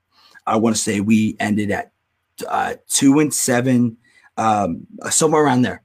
I 0.44 0.56
want 0.56 0.74
to 0.74 0.82
say 0.82 0.98
we 0.98 1.36
ended 1.38 1.70
at 1.70 1.92
uh, 2.48 2.74
two 2.88 3.20
and 3.20 3.32
seven, 3.32 3.96
um, 4.38 4.88
somewhere 5.08 5.44
around 5.44 5.62
there. 5.62 5.84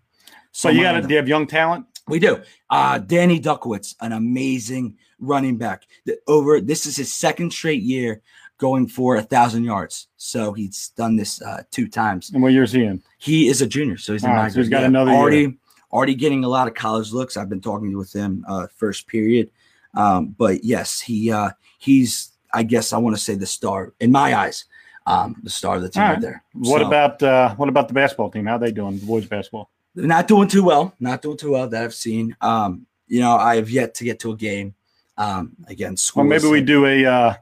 So 0.51 0.69
you 0.69 0.81
got 0.81 0.99
there. 0.99 1.11
you 1.11 1.17
have 1.17 1.27
young 1.27 1.45
talent. 1.45 1.85
We 2.07 2.17
do. 2.17 2.41
Uh, 2.71 2.97
Danny 2.97 3.39
Duckwitz, 3.39 3.93
an 4.01 4.13
amazing 4.13 4.97
running 5.19 5.57
back. 5.57 5.83
The, 6.07 6.17
over 6.25 6.59
this 6.59 6.87
is 6.87 6.97
his 6.97 7.13
second 7.13 7.53
straight 7.53 7.83
year 7.83 8.23
going 8.59 8.85
for 8.87 9.15
a 9.15 9.21
thousand 9.23 9.63
yards. 9.63 10.07
So 10.17 10.53
he's 10.53 10.89
done 10.89 11.15
this 11.15 11.41
uh, 11.41 11.63
two 11.71 11.87
times. 11.87 12.29
And 12.29 12.43
what 12.43 12.53
year's 12.53 12.71
he 12.71 12.83
in? 12.83 13.01
He 13.17 13.47
is 13.47 13.61
a 13.63 13.67
junior, 13.67 13.97
so 13.97 14.13
he's 14.13 14.23
in 14.23 14.29
right, 14.29 14.51
so 14.51 14.59
he's 14.59 14.69
got 14.69 14.83
another 14.83 15.11
year. 15.11 15.19
already 15.19 15.57
already 15.91 16.13
getting 16.13 16.43
a 16.43 16.47
lot 16.47 16.67
of 16.67 16.75
college 16.75 17.11
looks. 17.11 17.35
I've 17.35 17.49
been 17.49 17.61
talking 17.61 17.97
with 17.97 18.13
him 18.13 18.45
uh, 18.47 18.67
first 18.75 19.07
period, 19.07 19.49
um, 19.95 20.35
but 20.37 20.63
yes, 20.63 20.99
he 20.99 21.31
uh, 21.31 21.49
he's 21.79 22.31
I 22.53 22.63
guess 22.63 22.93
I 22.93 22.97
want 22.97 23.15
to 23.15 23.21
say 23.21 23.33
the 23.35 23.47
star 23.47 23.93
in 23.99 24.11
my 24.11 24.35
eyes, 24.35 24.65
um, 25.07 25.37
the 25.41 25.49
star 25.49 25.77
of 25.77 25.81
the 25.81 25.89
team 25.89 26.03
right 26.03 26.11
right. 26.11 26.21
there. 26.21 26.43
What 26.53 26.81
So, 26.81 26.87
about 26.87 27.23
uh, 27.23 27.55
what 27.55 27.69
about 27.69 27.87
the 27.87 27.93
basketball 27.93 28.29
team? 28.29 28.45
How 28.45 28.55
are 28.55 28.59
they 28.59 28.71
doing? 28.71 28.99
The 28.99 29.05
boys 29.05 29.25
basketball. 29.25 29.69
they're 29.95 30.05
not 30.05 30.27
doing 30.27 30.47
too 30.47 30.63
well? 30.63 30.93
Not 30.99 31.21
doing 31.21 31.37
too 31.37 31.51
well 31.51 31.67
that 31.67 31.83
I've 31.83 31.95
seen. 31.95 32.35
Um, 32.41 32.85
you 33.07 33.21
know, 33.21 33.35
I 33.35 33.55
have 33.55 33.69
yet 33.69 33.95
to 33.95 34.03
get 34.03 34.19
to 34.19 34.31
a 34.31 34.35
game. 34.35 34.75
Um, 35.17 35.55
again, 35.67 35.97
school. 35.97 36.23
Well, 36.23 36.29
maybe 36.29 36.47
we 36.47 36.61
do 36.61 36.85
a 36.85 37.05
uh, 37.05 37.33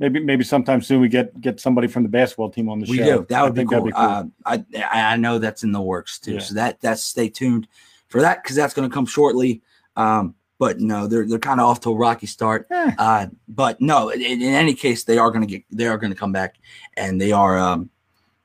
maybe 0.00 0.18
maybe 0.18 0.42
sometime 0.42 0.82
soon 0.82 1.00
we 1.00 1.08
get 1.08 1.40
get 1.40 1.60
somebody 1.60 1.86
from 1.86 2.02
the 2.02 2.08
basketball 2.08 2.50
team 2.50 2.68
on 2.68 2.80
the 2.80 2.86
show. 2.86 2.92
We 2.92 2.98
show. 2.98 3.18
do. 3.20 3.26
That 3.28 3.40
I 3.40 3.44
would 3.44 3.54
be 3.54 3.64
cool. 3.64 3.84
that'd 3.84 3.94
cool. 3.94 4.02
Uh, 4.02 4.24
I 4.44 5.12
I 5.12 5.16
know 5.16 5.38
that's 5.38 5.62
in 5.62 5.70
the 5.70 5.80
works 5.80 6.18
too. 6.18 6.34
Yeah. 6.34 6.40
So 6.40 6.54
that 6.54 6.80
that's 6.80 7.02
stay 7.02 7.28
tuned 7.28 7.68
for 8.08 8.20
that 8.22 8.42
because 8.42 8.56
that's 8.56 8.74
going 8.74 8.88
to 8.88 8.92
come 8.92 9.06
shortly. 9.06 9.62
Um, 9.94 10.34
but 10.58 10.80
no, 10.80 11.06
they're 11.06 11.26
they're 11.26 11.38
kind 11.38 11.60
of 11.60 11.66
off 11.66 11.80
to 11.80 11.90
a 11.90 11.94
rocky 11.94 12.26
start. 12.26 12.66
Eh. 12.70 12.92
Uh, 12.98 13.26
but 13.46 13.80
no, 13.80 14.08
in, 14.08 14.20
in 14.22 14.42
any 14.42 14.74
case, 14.74 15.04
they 15.04 15.18
are 15.18 15.30
going 15.30 15.46
to 15.46 15.46
get 15.46 15.64
they 15.70 15.86
are 15.86 15.98
going 15.98 16.12
to 16.12 16.18
come 16.18 16.32
back 16.32 16.56
and 16.96 17.20
they 17.20 17.32
are 17.32 17.58
um 17.58 17.90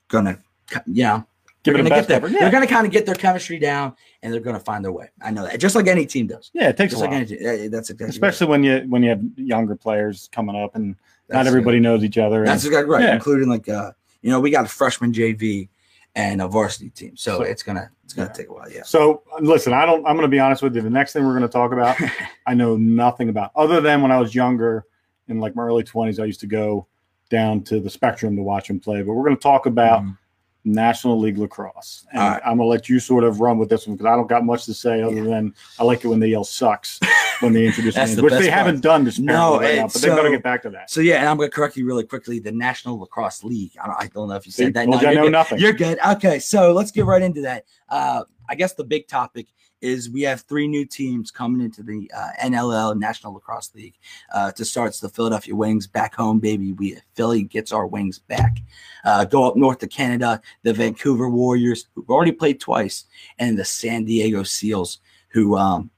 going 0.10 0.26
to 0.26 0.40
you 0.86 1.04
know 1.04 1.26
Give 1.64 1.74
they're 1.74 1.82
going 1.82 1.86
to 1.86 1.90
get 2.02 2.08
best 2.08 2.22
there. 2.32 2.40
They're 2.40 2.52
going 2.52 2.68
to 2.68 2.72
kind 2.72 2.86
of 2.86 2.94
get 2.94 3.08
their 3.08 3.16
chemistry 3.16 3.58
down 3.58 3.96
and 4.22 4.32
they're 4.32 4.40
going 4.40 4.56
to 4.56 4.64
find 4.64 4.86
their 4.86 4.92
way. 4.92 5.10
I 5.20 5.32
know 5.32 5.44
that 5.44 5.60
just 5.60 5.76
like 5.76 5.88
any 5.88 6.06
team 6.06 6.28
does. 6.28 6.52
yeah, 6.54 6.70
it 6.70 6.78
takes 6.78 6.92
Just 6.92 7.02
a 7.02 7.06
like 7.06 7.12
while. 7.12 7.20
any 7.22 7.28
team. 7.28 7.72
That's 7.72 7.90
exactly 7.90 8.06
right. 8.06 8.14
especially 8.14 8.48
when 8.48 8.64
you 8.64 8.86
when 8.88 9.02
you 9.02 9.10
have 9.10 9.24
younger 9.36 9.76
players 9.76 10.30
coming 10.32 10.56
up 10.56 10.76
and 10.76 10.96
not 11.29 11.48
everybody 11.48 11.79
knows 11.79 12.03
each 12.03 12.17
other. 12.17 12.39
and- 12.39 12.48
That's 12.48 12.67
right, 12.70 13.01
Yeah. 13.01 13.13
including 13.15 13.50
like 13.50 13.67
uh, 13.70 13.91
you 14.22 14.29
know, 14.32 14.39
we 14.39 14.50
got 14.51 14.65
a 14.65 14.70
freshman 14.70 15.12
JV 15.13 15.70
and 16.15 16.41
a 16.41 16.48
varsity 16.48 16.89
team, 16.89 17.15
so, 17.17 17.38
So- 17.39 17.44
it's 17.44 17.62
gonna 17.63 17.89
it's 18.03 18.13
gonna 18.13 18.27
Yeah. 18.29 18.34
take 18.34 18.50
a 18.50 18.53
while. 18.53 18.70
Yeah, 18.72 18.84
so 18.84 19.24
listen, 19.41 19.74
I 19.74 19.86
don't. 19.86 20.05
I'm 20.05 20.15
going 20.15 20.22
to 20.22 20.27
be 20.27 20.39
honest 20.39 20.62
with 20.62 20.75
you. 20.75 20.82
The 20.82 20.89
next 20.91 21.13
thing 21.13 21.25
we're 21.25 21.32
going 21.38 21.41
to 21.41 21.48
talk 21.48 21.72
about, 21.74 21.98
I 22.46 22.53
know 22.53 22.77
nothing 22.77 23.29
about 23.29 23.51
other 23.55 23.82
than 23.82 24.01
when 24.03 24.12
I 24.12 24.20
was 24.20 24.36
younger, 24.36 24.86
in 25.27 25.39
like 25.39 25.55
my 25.55 25.63
early 25.63 25.84
20s, 25.84 26.20
I 26.22 26.25
used 26.25 26.39
to 26.41 26.48
go 26.48 26.86
down 27.32 27.63
to 27.63 27.79
the 27.79 27.89
Spectrum 27.89 28.36
to 28.36 28.44
watch 28.44 28.67
them 28.67 28.79
play. 28.79 29.01
But 29.01 29.13
we're 29.13 29.24
going 29.24 29.36
to 29.36 29.41
talk 29.41 29.65
about 29.65 30.03
Mhm. 30.03 30.17
National 30.66 31.20
League 31.20 31.38
Lacrosse, 31.38 32.06
and 32.12 32.20
right. 32.20 32.42
I'm 32.44 32.58
going 32.58 32.66
to 32.66 32.70
let 32.72 32.90
you 32.90 33.00
sort 33.00 33.24
of 33.24 33.40
run 33.40 33.58
with 33.58 33.70
this 33.70 33.88
one 33.88 33.96
because 33.96 34.12
I 34.12 34.16
don't 34.16 34.28
got 34.28 34.44
much 34.44 34.66
to 34.66 34.74
say 34.74 35.02
other 35.02 35.24
than 35.24 35.54
I 35.80 35.84
like 35.84 36.04
it 36.04 36.08
when 36.08 36.20
they 36.20 36.28
yell 36.30 36.44
"sucks" 36.44 37.00
when 37.40 37.54
they 37.54 37.66
introduce 37.68 37.96
names, 37.98 38.16
the 38.16 38.24
which 38.24 38.34
they 38.34 38.40
part. 38.50 38.52
haven't 38.52 38.82
done 38.82 39.04
this 39.04 39.20
No, 39.20 39.60
right 39.60 39.76
now, 39.76 39.84
but 39.88 39.94
they're 40.02 40.16
gonna 40.16 40.32
get 40.32 40.44
back 40.44 40.64
to 40.64 40.70
that. 40.72 40.90
So 40.90 41.02
yeah, 41.02 41.20
and 41.20 41.30
I'm 41.30 41.38
gonna 41.38 41.50
correct 41.50 41.78
you 41.78 41.86
really 41.86 42.04
quickly. 42.04 42.40
The 42.40 42.52
National 42.52 43.00
Lacrosse 43.00 43.44
League. 43.44 43.74
I 43.82 43.86
don't, 43.88 43.96
I 44.02 44.08
don't 44.08 44.28
know 44.30 44.36
if 44.36 44.46
you 44.46 44.52
said 44.52 44.74
that. 44.74 44.86
told 44.86 45.02
you 45.02 45.08
I 45.08 45.14
know 45.14 45.24
good. 45.24 45.32
nothing. 45.32 45.60
You're 45.60 45.74
good. 45.74 46.00
Okay, 46.06 46.40
so 46.40 46.74
let's 46.74 46.92
get 46.92 47.06
right 47.06 47.22
into 47.22 47.42
that. 47.42 47.66
Uh, 47.88 48.24
I 48.50 48.56
guess 48.56 48.74
the 48.74 48.84
big 48.84 49.08
topic 49.08 49.48
is 49.82 50.10
we 50.10 50.22
have 50.24 50.42
three 50.42 50.68
new 50.68 50.86
teams 50.86 51.32
coming 51.32 51.62
into 51.62 51.84
the 51.84 52.10
uh, 52.16 52.30
NLL 52.44 52.98
National 52.98 53.34
Lacrosse 53.34 53.74
League 53.75 53.96
uh, 54.34 54.52
to 54.54 54.66
start. 54.66 54.90
It's 54.90 55.00
the 55.00 55.10
Philadelphia 55.10 55.56
Wings 55.56 55.88
back 55.88 56.16
home, 56.16 56.40
baby. 56.40 56.72
We 56.74 56.98
Philly 57.14 57.44
gets 57.44 57.72
our 57.72 57.86
wings 57.86 58.20
back. 58.20 58.58
Uh, 59.04 59.25
go 59.25 59.46
up 59.48 59.56
north 59.56 59.80
to 59.80 59.88
Canada, 59.88 60.42
the 60.64 60.74
Vancouver 60.74 61.30
Warriors, 61.30 61.88
who've 61.94 62.10
already 62.10 62.32
played 62.32 62.60
twice, 62.60 63.06
and 63.38 63.58
the 63.58 63.66
San 63.66 64.06
Diego 64.06 64.44
Seals, 64.44 65.00
who 65.30 65.58
um, 65.58 65.90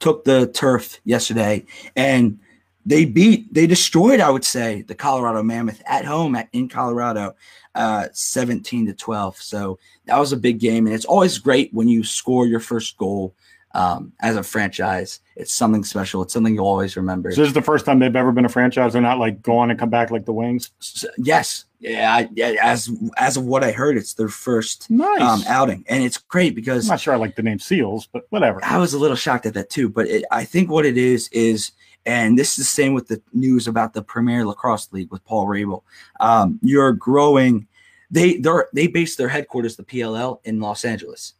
took 0.00 0.24
the 0.24 0.46
turf 0.48 1.00
yesterday 1.04 1.64
and 1.94 2.38
they 2.86 3.04
beat, 3.04 3.52
they 3.52 3.66
destroyed, 3.66 4.20
I 4.20 4.30
would 4.30 4.44
say, 4.44 4.82
the 4.82 4.94
Colorado 4.94 5.42
Mammoth 5.42 5.82
at 5.86 6.04
home 6.04 6.34
at, 6.34 6.48
in 6.52 6.68
Colorado, 6.68 7.34
uh, 7.74 8.08
17 8.12 8.86
to 8.86 8.94
12. 8.94 9.36
So 9.36 9.78
that 10.06 10.18
was 10.18 10.32
a 10.32 10.36
big 10.36 10.58
game. 10.58 10.86
And 10.86 10.94
it's 10.94 11.04
always 11.04 11.38
great 11.38 11.72
when 11.74 11.88
you 11.88 12.02
score 12.02 12.46
your 12.46 12.60
first 12.60 12.96
goal 12.96 13.34
um, 13.72 14.12
as 14.20 14.36
a 14.36 14.42
franchise. 14.42 15.20
It's 15.36 15.52
something 15.52 15.84
special. 15.84 16.22
It's 16.22 16.32
something 16.32 16.54
you'll 16.54 16.66
always 16.66 16.96
remember. 16.96 17.30
So 17.32 17.42
this 17.42 17.48
is 17.48 17.54
the 17.54 17.62
first 17.62 17.84
time 17.84 17.98
they've 17.98 18.16
ever 18.16 18.32
been 18.32 18.44
a 18.44 18.50
franchise. 18.50 18.92
They're 18.92 19.02
not 19.02 19.18
like 19.18 19.42
go 19.42 19.58
on 19.58 19.70
and 19.70 19.78
come 19.78 19.90
back 19.90 20.10
like 20.10 20.24
the 20.24 20.32
Wings. 20.32 20.70
So, 20.78 21.08
yes, 21.18 21.66
yeah, 21.80 22.14
I, 22.14 22.28
yeah. 22.34 22.54
As 22.62 22.90
as 23.16 23.36
of 23.36 23.44
what 23.44 23.64
I 23.64 23.72
heard, 23.72 23.96
it's 23.96 24.14
their 24.14 24.28
first 24.28 24.90
Nice. 24.90 25.20
um, 25.20 25.42
outing, 25.48 25.84
and 25.88 26.04
it's 26.04 26.18
great 26.18 26.54
because 26.54 26.84
I'm 26.86 26.92
not 26.94 27.00
sure 27.00 27.14
I 27.14 27.16
like 27.16 27.36
the 27.36 27.42
name 27.42 27.58
Seals, 27.58 28.06
but 28.12 28.24
whatever. 28.30 28.60
I 28.62 28.78
was 28.78 28.92
a 28.94 28.98
little 28.98 29.16
shocked 29.16 29.46
at 29.46 29.54
that 29.54 29.70
too. 29.70 29.88
But 29.88 30.06
it, 30.06 30.24
I 30.30 30.44
think 30.44 30.70
what 30.70 30.84
it 30.86 30.96
is 30.98 31.28
is, 31.32 31.72
and 32.06 32.38
this 32.38 32.50
is 32.50 32.56
the 32.56 32.64
same 32.64 32.92
with 32.94 33.08
the 33.08 33.20
news 33.32 33.66
about 33.66 33.94
the 33.94 34.02
Premier 34.02 34.44
Lacrosse 34.46 34.92
League 34.92 35.10
with 35.10 35.24
Paul 35.24 35.46
Rabil. 35.46 35.82
Um, 36.20 36.58
you're 36.62 36.92
growing. 36.92 37.66
They 38.10 38.36
they 38.38 38.50
they 38.74 38.86
base 38.86 39.16
their 39.16 39.28
headquarters, 39.28 39.76
the 39.76 39.84
PLL, 39.84 40.40
in 40.44 40.60
Los 40.60 40.84
Angeles, 40.84 41.34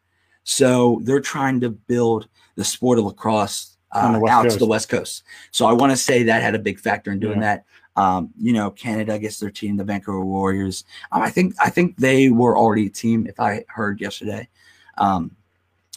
so 0.45 1.01
they're 1.05 1.21
trying 1.21 1.61
to 1.61 1.71
build 1.71 2.29
the 2.57 2.65
sport 2.65 2.99
of 2.99 3.05
lacrosse 3.05 3.77
uh, 3.93 4.21
out 4.29 4.49
to 4.51 4.57
the 4.59 4.67
West 4.67 4.89
Coast. 4.89 5.23
So 5.51 5.67
I 5.67 5.73
want 5.73 5.91
to 5.93 5.97
say 5.97 6.23
that 6.25 6.43
had 6.43 6.55
a 6.55 6.59
big 6.61 6.79
factor 6.79 7.11
in 7.11 7.19
doing 7.19 7.41
Yeah. 7.41 7.57
that. 7.57 7.65
Um, 8.01 8.31
you 8.41 8.55
know, 8.55 8.71
Canada 8.71 9.19
gets 9.19 9.39
their 9.39 9.51
team, 9.51 9.77
the 9.77 9.85
Vancouver 9.85 10.25
Warriors. 10.25 10.85
Um, 11.13 11.21
I 11.21 11.29
think 11.29 11.55
I 11.61 11.69
think 11.69 11.97
they 11.99 12.31
were 12.31 12.57
already 12.57 12.87
a 12.87 12.91
team, 12.91 13.27
if 13.27 13.39
I 13.39 13.65
heard 13.69 14.01
yesterday. 14.01 14.49
Um, 14.97 15.37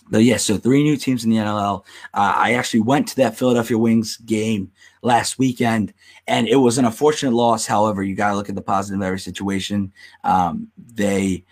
but 0.10 0.24
yeah, 0.24 0.36
so 0.38 0.58
three 0.58 0.84
new 0.84 0.98
teams 0.98 1.24
in 1.24 1.30
the 1.30 1.38
NLL. 1.38 1.86
Uh, 2.14 2.34
I 2.36 2.54
actually 2.56 2.82
went 2.82 3.08
to 3.10 3.16
that 3.18 3.38
Philadelphia 3.38 3.78
Wings 3.78 4.18
game 4.18 4.70
last 5.02 5.40
weekend, 5.40 5.94
and 6.28 6.48
it 6.50 6.58
was 6.58 6.78
an 6.78 6.84
unfortunate 6.84 7.34
loss. 7.34 7.66
However, 7.66 8.04
you 8.04 8.16
got 8.16 8.32
to 8.32 8.36
look 8.36 8.50
at 8.50 8.56
the 8.56 8.62
positive 8.62 9.00
in 9.00 9.08
every 9.08 9.20
situation. 9.20 9.94
Um, 10.26 10.68
they 10.96 11.46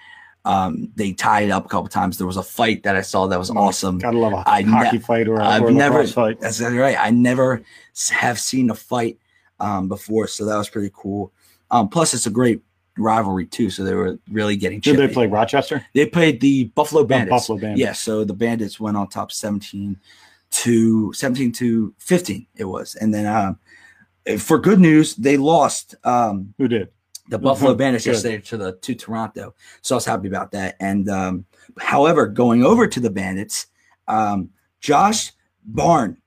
um, 0.43 0.91
they 0.95 1.13
tied 1.13 1.49
up 1.49 1.65
a 1.65 1.69
couple 1.69 1.87
times. 1.87 2.17
There 2.17 2.27
was 2.27 2.37
a 2.37 2.43
fight 2.43 2.83
that 2.83 2.97
I 2.97 3.01
saw 3.01 3.25
that 3.27 3.39
was 3.39 3.51
awesome. 3.51 3.99
Gotta 3.99 4.17
love 4.17 4.33
a 4.33 4.43
I 4.45 4.63
ne- 4.63 4.69
hockey 4.69 4.97
fight 4.97 5.29
or 5.29 5.35
a, 5.35 5.45
I've 5.47 5.63
or 5.63 5.71
never- 5.71 6.05
fight. 6.07 6.41
That's 6.41 6.59
right. 6.59 6.97
I 6.99 7.09
never 7.09 7.61
have 8.11 8.37
seen 8.37 8.69
a 8.69 8.75
fight 8.75 9.17
um, 9.61 9.87
before, 9.87 10.27
so 10.27 10.45
that 10.45 10.57
was 10.57 10.69
pretty 10.69 10.91
cool. 10.93 11.31
Um, 11.69 11.87
plus, 11.87 12.13
it's 12.13 12.25
a 12.25 12.31
great 12.31 12.61
rivalry 12.97 13.45
too. 13.45 13.69
So 13.69 13.83
they 13.83 13.93
were 13.95 14.19
really 14.29 14.57
getting. 14.57 14.79
Did 14.79 14.97
they 14.97 15.07
play 15.07 15.27
Rochester? 15.27 15.85
They 15.93 16.05
played 16.05 16.41
the 16.41 16.65
Buffalo 16.65 17.03
Bandits. 17.03 17.31
Buffalo 17.31 17.57
Bandits. 17.59 17.79
Yeah, 17.79 17.93
so 17.93 18.23
the 18.23 18.33
Bandits 18.33 18.79
went 18.79 18.97
on 18.97 19.07
top 19.07 19.31
17 19.31 19.97
to 20.51 21.13
17 21.13 21.51
to 21.53 21.93
15 21.97 22.45
it 22.57 22.65
was. 22.65 22.95
And 22.95 23.13
then 23.13 23.25
um 23.25 24.37
for 24.37 24.57
good 24.59 24.79
news, 24.79 25.15
they 25.15 25.37
lost 25.37 25.95
um 26.03 26.53
Who 26.57 26.67
did? 26.67 26.89
the 27.29 27.39
Buffalo 27.39 27.73
Bandits 27.81 28.03
good. 28.03 28.11
yesterday 28.11 28.39
to 28.39 28.57
the 28.57 28.73
to 28.73 28.93
Toronto. 28.93 29.55
So 29.81 29.95
I 29.95 29.97
was 29.97 30.05
happy 30.05 30.27
about 30.27 30.51
that. 30.51 30.75
And 30.79 31.09
um 31.09 31.45
however, 31.79 32.27
going 32.27 32.63
over 32.63 32.85
to 32.87 32.99
the 32.99 33.09
Bandits, 33.09 33.67
um 34.07 34.49
Josh 34.81 35.31
Byrne 35.63 36.17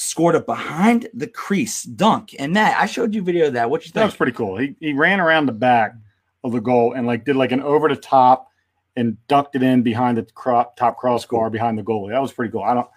scored 0.00 0.34
a 0.34 0.40
behind 0.40 1.08
the 1.14 1.26
crease 1.26 1.82
dunk. 1.82 2.34
And 2.38 2.52
Matt, 2.52 2.80
I 2.80 2.86
showed 2.86 3.14
you 3.14 3.22
video 3.22 3.48
of 3.48 3.52
that. 3.54 3.70
What 3.70 3.82
you 3.82 3.86
think? 3.86 3.94
That 3.94 4.04
was 4.06 4.16
pretty 4.16 4.32
cool. 4.32 4.56
He 4.56 4.74
he 4.80 4.92
ran 4.92 5.20
around 5.20 5.46
the 5.46 5.52
back 5.52 5.94
of 6.42 6.52
the 6.52 6.60
goal 6.60 6.94
and 6.94 7.06
like 7.06 7.24
did 7.24 7.36
like 7.36 7.52
an 7.52 7.62
over 7.62 7.88
the 7.88 7.96
top 7.96 8.48
and 8.96 9.16
dunked 9.28 9.54
it 9.54 9.62
in 9.62 9.82
behind 9.82 10.18
the 10.18 10.22
cro- 10.34 10.70
top 10.76 10.96
crossbar 10.96 11.50
behind 11.50 11.78
the 11.78 11.82
goalie. 11.82 12.10
That 12.10 12.22
was 12.22 12.32
pretty 12.32 12.50
cool. 12.50 12.62
I 12.62 12.74
don't 12.74 12.88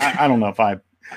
I, 0.00 0.24
I 0.24 0.28
don't 0.28 0.40
know 0.40 0.48
if 0.48 0.60
I 0.60 0.76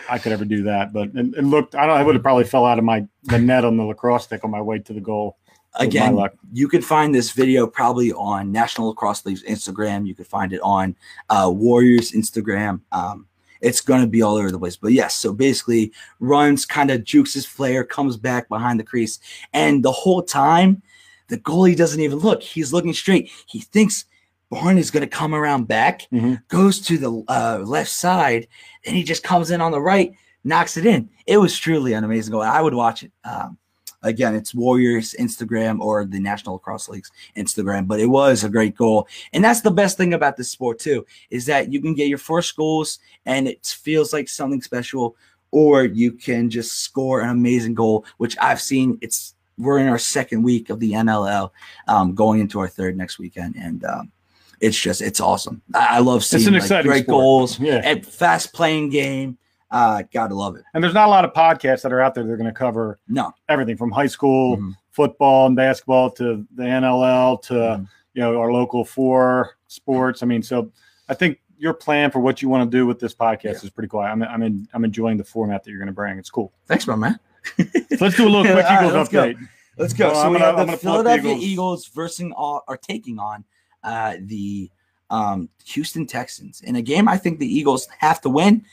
I 0.10 0.18
could 0.20 0.32
ever 0.32 0.46
do 0.46 0.64
that, 0.64 0.94
but 0.94 1.10
it, 1.16 1.36
it 1.38 1.44
looked 1.44 1.76
I 1.76 1.86
don't 1.86 1.98
I 1.98 2.04
would 2.04 2.16
have 2.16 2.24
probably 2.24 2.44
fell 2.44 2.66
out 2.66 2.78
of 2.78 2.86
my 2.86 3.06
the 3.24 3.40
net 3.40 3.66
on 3.66 3.78
the 3.78 3.84
lacrosse 3.84 4.26
stick 4.26 4.44
on 4.44 4.52
my 4.52 4.62
way 4.62 4.80
to 4.80 4.94
the 4.94 5.02
goal. 5.02 5.38
Again, 5.78 6.18
you 6.54 6.70
can 6.70 6.82
find 6.82 7.14
this 7.14 7.32
video 7.32 7.68
probably 7.68 8.14
on 8.14 8.50
National 8.50 8.88
Lacrosse 8.88 9.26
League's 9.26 9.44
Instagram. 9.44 10.08
You 10.08 10.16
can 10.16 10.24
find 10.24 10.54
it 10.54 10.62
on 10.62 10.96
uh, 11.30 11.52
Warriors 11.54 12.14
Instagram. 12.14 12.80
Um, 12.94 13.28
it's 13.62 13.82
going 13.82 14.02
to 14.02 14.08
be 14.08 14.22
all 14.22 14.36
over 14.36 14.52
the 14.52 14.60
place. 14.60 14.76
But 14.78 14.94
yes, 14.94 15.16
so 15.16 15.34
basically 15.34 15.92
runs, 16.20 16.66
kind 16.66 16.92
of 16.92 17.04
jukes 17.04 17.34
his 17.34 17.46
flare, 17.46 17.84
comes 17.84 18.18
back 18.18 18.50
behind 18.50 18.80
the 18.80 18.84
crease. 18.84 19.20
And 19.54 19.84
the 19.84 19.92
whole 19.92 20.22
time, 20.22 20.82
the 21.28 21.38
goalie 21.38 21.76
doesn't 21.76 22.02
even 22.02 22.20
look. 22.20 22.44
He's 22.44 22.74
looking 22.74 22.94
straight. 22.94 23.32
He 23.48 23.60
thinks 23.62 24.06
Byrne 24.52 24.78
is 24.78 24.92
going 24.92 25.02
to 25.02 25.08
come 25.08 25.34
around 25.34 25.68
back, 25.68 26.08
Mhm. 26.14 26.42
goes 26.50 26.80
to 26.82 26.98
the 26.98 27.24
uh, 27.28 27.64
left 27.66 27.90
side, 27.90 28.48
and 28.86 28.96
he 28.96 29.04
just 29.04 29.24
comes 29.24 29.50
in 29.50 29.60
on 29.60 29.72
the 29.72 29.82
right, 29.82 30.14
knocks 30.44 30.78
it 30.78 30.86
in. 30.86 31.10
It 31.26 31.38
was 31.38 31.58
truly 31.58 31.94
an 31.94 32.04
amazing 32.04 32.32
goal. 32.32 32.44
I 32.44 32.62
would 32.62 32.76
watch 32.76 33.02
it. 33.04 33.12
Um, 33.24 33.58
again, 34.06 34.36
it's 34.36 34.56
Warriors 34.56 35.16
Instagram 35.20 35.80
or 35.80 36.06
the 36.06 36.20
National 36.20 36.56
Lacrosse 36.56 36.88
League's 36.88 37.12
Instagram, 37.36 37.88
but 37.88 38.00
it 38.00 38.06
was 38.08 38.44
a 38.44 38.50
great 38.50 38.76
goal. 38.76 39.08
And 39.34 39.44
that's 39.44 39.62
the 39.62 39.72
best 39.72 39.98
thing 39.98 40.14
about 40.14 40.38
this 40.38 40.52
sport 40.52 40.80
too, 40.80 41.06
is 41.30 41.46
that 41.48 41.72
you 41.72 41.82
can 41.82 41.94
get 41.94 42.08
your 42.08 42.18
first 42.18 42.56
goals 42.56 43.00
and 43.26 43.48
it 43.48 43.66
feels 43.66 44.14
like 44.14 44.30
something 44.30 44.62
special, 44.62 45.16
or 45.52 45.84
you 45.84 46.12
can 46.12 46.50
just 46.50 46.80
score 46.80 47.22
an 47.22 47.30
amazing 47.30 47.74
goal, 47.74 48.06
which 48.18 48.38
I've 48.40 48.62
seen. 48.62 48.98
It's 49.02 49.36
we're 49.58 49.80
in 49.80 49.88
our 49.88 50.00
second 50.00 50.44
week 50.44 50.70
of 50.70 50.80
the 50.80 50.92
NLL, 50.92 51.50
um, 51.88 52.14
going 52.14 52.42
into 52.42 52.60
our 52.60 52.68
third 52.68 52.98
next 52.98 53.20
weekend, 53.20 53.56
and 53.56 53.84
um, 53.86 54.12
it's 54.60 54.80
just 54.80 55.02
it's 55.02 55.20
awesome. 55.20 55.62
I, 55.74 56.00
love 56.00 56.24
seeing 56.24 56.52
like, 56.54 56.84
great 56.84 57.06
sport. 57.06 57.08
goals 57.08 57.60
Yeah. 57.60 57.82
and 57.84 58.06
fast 58.06 58.54
playing 58.54 58.90
game. 58.90 59.38
Uh, 59.72 60.04
gotta 60.14 60.36
love 60.36 60.56
it. 60.56 60.64
And 60.74 60.84
there's 60.84 60.94
not 60.94 61.08
a 61.08 61.12
lot 61.12 61.26
of 61.26 61.34
podcasts 61.34 61.82
that 61.82 61.92
are 61.92 62.00
out 62.02 62.14
there 62.16 62.24
that 62.24 62.32
are 62.32 62.38
going 62.38 62.46
to 62.52 62.58
cover 62.58 62.98
No, 63.08 63.34
everything 63.50 63.76
from 63.78 63.92
high 63.92 64.06
school 64.08 64.58
Mhm. 64.58 64.74
football 64.92 65.48
and 65.48 65.56
basketball 65.56 66.12
to 66.12 66.46
the 66.56 66.64
NLL 66.64 67.38
to 67.44 67.54
Mhm. 67.54 67.88
you 68.14 68.22
know 68.22 68.40
our 68.40 68.52
local 68.54 68.86
four 68.86 69.58
sports. 69.68 70.22
I 70.24 70.28
mean, 70.28 70.44
so 70.44 70.72
I 71.10 71.14
think 71.16 71.40
your 71.58 71.74
plan 71.74 72.12
for 72.12 72.20
what 72.20 72.42
you 72.42 72.50
want 72.50 72.70
to 72.70 72.78
do 72.78 72.86
with 72.86 73.00
this 73.00 73.16
podcast 73.16 73.44
Yeah. 73.44 73.64
is 73.64 73.70
pretty 73.72 73.88
cool. 73.90 74.02
I'm 74.02 74.22
I'm 74.24 74.44
in, 74.44 74.68
I'm 74.74 74.86
enjoying 74.86 75.18
the 75.18 75.24
format 75.24 75.64
that 75.64 75.70
you're 75.72 75.80
going 75.80 75.88
to 75.88 75.94
bring. 75.94 76.18
It's 76.20 76.30
cool. 76.30 76.54
thanks, 76.68 76.86
my 76.88 76.96
man. 76.96 77.20
So 77.58 77.66
let's 78.02 78.16
do 78.18 78.28
a 78.28 78.30
little 78.30 78.44
quick 78.54 78.66
All 78.66 78.72
right, 78.72 78.78
Eagles 78.86 78.94
let's 78.94 79.10
go. 79.10 79.24
update. 79.24 79.48
Let's 79.78 79.94
go. 79.94 80.14
So 80.14 80.20
I'm 80.22 80.32
we 80.32 80.40
gonna- 80.40 80.46
have 80.46 80.56
the 80.58 80.66
gonna 80.66 80.78
pull 80.78 80.92
up 80.92 80.98
the 81.04 81.10
Philadelphia 81.10 81.32
Eagles. 81.34 81.44
Eagles 81.46 81.88
versus 81.88 82.32
all 82.36 82.64
are 82.68 82.78
taking 82.78 83.20
on 83.20 83.44
uh, 83.84 84.16
the 84.22 84.70
um, 85.12 85.50
Houston 85.66 86.08
Texans 86.08 86.62
in 86.62 86.76
a 86.78 86.82
game. 86.82 87.08
I 87.08 87.18
think 87.18 87.40
the 87.40 87.46
Eagles 87.48 87.88
have 88.00 88.20
to 88.22 88.30
win, 88.30 88.66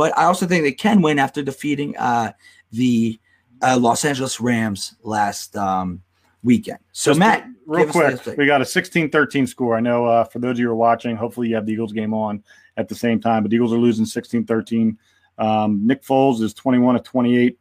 but 0.00 0.16
I 0.16 0.24
also 0.24 0.46
think 0.46 0.64
they 0.64 0.72
can 0.72 1.02
win 1.02 1.18
after 1.18 1.42
defeating 1.42 1.94
uh, 1.98 2.32
the 2.72 3.20
uh, 3.60 3.76
Los 3.78 4.02
Angeles 4.02 4.40
Rams 4.40 4.94
last 5.02 5.54
um, 5.58 6.00
weekend. 6.42 6.78
So 6.92 7.10
Just 7.10 7.18
Matt, 7.18 7.46
real 7.66 7.84
give 7.84 7.94
us 7.94 8.12
the 8.12 8.22
quick, 8.22 8.38
we 8.38 8.46
got 8.46 8.62
a 8.62 8.64
16-13 8.64 9.46
score. 9.46 9.76
I 9.76 9.80
know 9.80 10.06
uh, 10.06 10.24
for 10.24 10.38
those 10.38 10.52
of 10.52 10.58
you 10.58 10.68
who 10.68 10.72
are 10.72 10.74
watching, 10.74 11.16
hopefully 11.16 11.48
you 11.48 11.54
have 11.54 11.66
the 11.66 11.74
Eagles 11.74 11.92
game 11.92 12.14
on 12.14 12.42
at 12.78 12.88
the 12.88 12.94
same 12.94 13.20
time. 13.20 13.42
But 13.42 13.50
the 13.50 13.56
Eagles 13.56 13.74
are 13.74 13.76
losing 13.76 14.06
16-13. 14.06 14.96
Um, 15.36 15.86
Nick 15.86 16.02
Foles 16.02 16.40
is 16.40 16.54
21 16.54 16.94
to 16.94 17.02
28. 17.02 17.58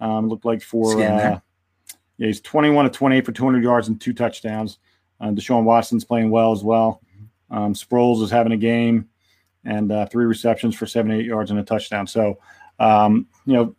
Um, 0.00 0.28
looked 0.28 0.44
like 0.44 0.62
for 0.62 0.86
He's 0.86 0.96
getting 0.96 1.18
there. 1.18 1.32
uh, 1.34 1.40
yeah, 2.18 2.26
he's 2.26 2.40
21 2.40 2.86
to 2.86 2.90
28 2.90 3.24
for 3.24 3.30
200 3.30 3.62
yards 3.62 3.86
and 3.86 4.00
two 4.00 4.12
touchdowns. 4.12 4.80
Uh, 5.20 5.28
Deshaun 5.28 5.62
Watson's 5.62 6.04
playing 6.04 6.30
well 6.30 6.50
as 6.50 6.64
well. 6.64 7.00
Um, 7.48 7.74
Sproles 7.74 8.24
is 8.24 8.30
having 8.32 8.50
a 8.50 8.56
game 8.56 9.08
and 9.66 9.92
uh, 9.92 10.06
three 10.06 10.24
receptions 10.24 10.74
for 10.74 10.86
78 10.86 11.24
yards 11.24 11.50
and 11.50 11.60
a 11.60 11.62
touchdown. 11.64 12.06
So, 12.06 12.38
um, 12.78 13.26
you 13.44 13.54
know, 13.54 13.76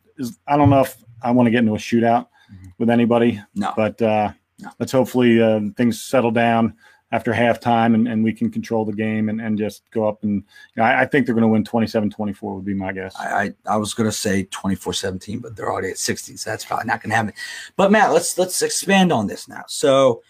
I 0.48 0.58
don't 0.58 0.70
know 0.70 0.82
if 0.82 0.98
I 1.22 1.32
want 1.32 1.48
to 1.48 1.52
get 1.52 1.60
into 1.60 1.74
a 1.76 1.78
shootout 1.78 2.28
Mhm. 2.52 2.72
with 2.78 2.90
anybody, 2.90 3.42
no, 3.56 3.74
but 3.76 4.02
uh, 4.02 4.32
No. 4.60 4.70
let's 4.80 4.92
hopefully 4.92 5.42
uh, 5.42 5.60
things 5.76 6.02
settle 6.02 6.32
down 6.32 6.74
after 7.12 7.32
halftime 7.34 7.94
and, 7.96 8.08
and 8.08 8.24
we 8.24 8.34
can 8.34 8.50
control 8.50 8.84
the 8.86 8.92
game 8.94 9.30
and, 9.30 9.40
and 9.42 9.58
just 9.58 9.84
go 9.92 10.08
up 10.08 10.24
and 10.24 10.36
you 10.36 10.44
know, 10.78 10.84
I, 10.84 11.02
I 11.02 11.06
think 11.06 11.26
they're 11.26 11.36
going 11.36 11.44
to 11.44 11.48
win 11.48 11.64
27-24 11.64 12.56
would 12.56 12.66
be 12.66 12.74
my 12.74 12.92
guess. 12.92 13.16
I, 13.18 13.44
I 13.44 13.54
I 13.74 13.78
was 13.78 13.94
gonna 13.94 14.12
say 14.12 14.46
24-17, 14.46 15.42
but 15.42 15.56
they're 15.56 15.72
already 15.72 15.90
at 15.90 15.98
60, 15.98 16.36
so 16.38 16.50
that's 16.50 16.66
probably 16.66 16.86
not 16.86 17.02
gonna 17.02 17.16
happen. 17.16 17.34
But 17.78 17.92
Matt, 17.92 18.12
let's 18.14 18.38
let's 18.38 18.62
expand 18.62 19.12
on 19.14 19.26
this 19.28 19.48
now. 19.48 19.64
So 19.68 20.22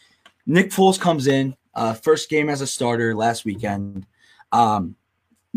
Nick 0.45 0.69
Foles 0.71 0.99
comes 0.99 1.27
in, 1.27 1.55
uh, 1.73 1.93
first 1.93 2.29
game 2.29 2.47
as 2.49 2.61
a 2.61 2.67
starter 2.67 3.15
last 3.15 3.43
weekend. 3.45 4.05
Um, 4.51 4.95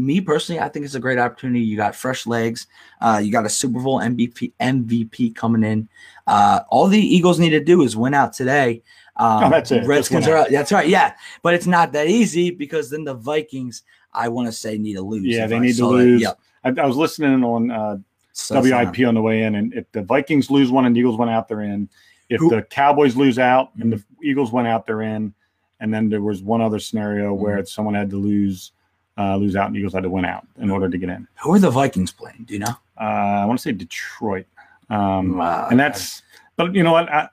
me 0.00 0.20
personally, 0.20 0.60
I 0.60 0.68
think 0.68 0.84
it's 0.84 0.94
a 0.94 1.00
great 1.00 1.18
opportunity. 1.18 1.60
You 1.60 1.76
got 1.76 1.94
fresh 1.94 2.26
legs. 2.26 2.66
Uh, 3.00 3.20
you 3.22 3.30
got 3.30 3.44
a 3.46 3.48
Super 3.48 3.80
Bowl 3.80 4.00
MVP 4.00 4.52
MVP 4.60 5.34
coming 5.34 5.62
in. 5.62 5.88
Uh, 6.26 6.60
all 6.70 6.86
the 6.88 6.98
Eagles 6.98 7.38
need 7.38 7.50
to 7.50 7.62
do 7.62 7.82
is 7.82 7.96
win 7.96 8.14
out 8.14 8.32
today. 8.32 8.82
Um, 9.16 9.44
Oh, 9.44 9.50
that's 9.50 9.70
it. 9.70 9.86
Redskins 9.86 10.26
are 10.28 10.36
out. 10.36 10.50
That's 10.50 10.72
right. 10.72 10.88
Yeah, 10.88 11.14
but 11.42 11.54
it's 11.54 11.66
not 11.66 11.92
that 11.92 12.06
easy 12.08 12.50
because 12.50 12.90
then 12.90 13.04
the 13.04 13.14
Vikings, 13.14 13.82
I 14.14 14.28
want 14.28 14.48
to 14.48 14.52
say, 14.52 14.78
need 14.78 14.94
to 14.94 15.02
lose. 15.02 15.26
Yeah, 15.26 15.46
they 15.46 15.56
I 15.56 15.58
need 15.60 15.76
to 15.76 15.82
that. 15.82 15.88
lose. 15.88 16.22
Yep. 16.22 16.38
I, 16.64 16.68
I 16.80 16.86
was 16.86 16.96
listening 16.96 17.44
on 17.44 17.70
uh, 17.70 17.98
So 18.32 18.58
it's 18.58 18.68
not- 18.68 18.96
WIP 18.96 19.06
on 19.06 19.14
the 19.14 19.22
way 19.22 19.42
in, 19.42 19.54
and 19.56 19.74
if 19.74 19.90
the 19.92 20.02
Vikings 20.02 20.50
lose 20.50 20.70
one 20.70 20.86
and 20.86 20.94
the 20.96 21.00
Eagles 21.00 21.16
went 21.18 21.30
out, 21.30 21.48
they're 21.48 21.62
in. 21.62 21.88
If 22.28 22.40
Who- 22.40 22.50
the 22.50 22.62
Cowboys 22.62 23.16
lose 23.16 23.38
out 23.38 23.70
and 23.80 23.92
the 23.92 24.02
Eagles 24.22 24.52
went 24.52 24.68
out, 24.68 24.86
they're 24.86 25.02
in. 25.02 25.34
And 25.82 25.92
then 25.94 26.10
there 26.10 26.20
was 26.20 26.42
one 26.42 26.60
other 26.60 26.78
scenario 26.78 27.32
where 27.32 27.56
Mm-hmm. 27.56 27.64
someone 27.66 27.94
had 27.94 28.10
to 28.10 28.16
lose, 28.16 28.72
uh, 29.20 29.36
lose 29.36 29.54
out, 29.56 29.66
and 29.68 29.76
Eagles 29.76 29.92
had 29.92 30.02
to 30.04 30.10
win 30.10 30.24
out 30.24 30.46
in 30.58 30.70
order 30.70 30.88
to 30.88 30.98
get 30.98 31.08
in. 31.10 31.26
Who 31.42 31.52
are 31.54 31.58
the 31.58 31.70
Vikings 31.70 32.12
playing? 32.12 32.44
Do 32.46 32.54
you 32.54 32.60
know? 32.60 32.74
Uh, 33.00 33.04
I 33.42 33.44
want 33.44 33.58
to 33.58 33.62
say 33.62 33.72
Detroit. 33.72 34.46
Um, 34.88 35.36
Wow. 35.36 35.68
and 35.70 35.78
that's, 35.78 36.22
but 36.56 36.74
you 36.74 36.82
know 36.82 36.92
what? 36.92 37.08
I, 37.12 37.28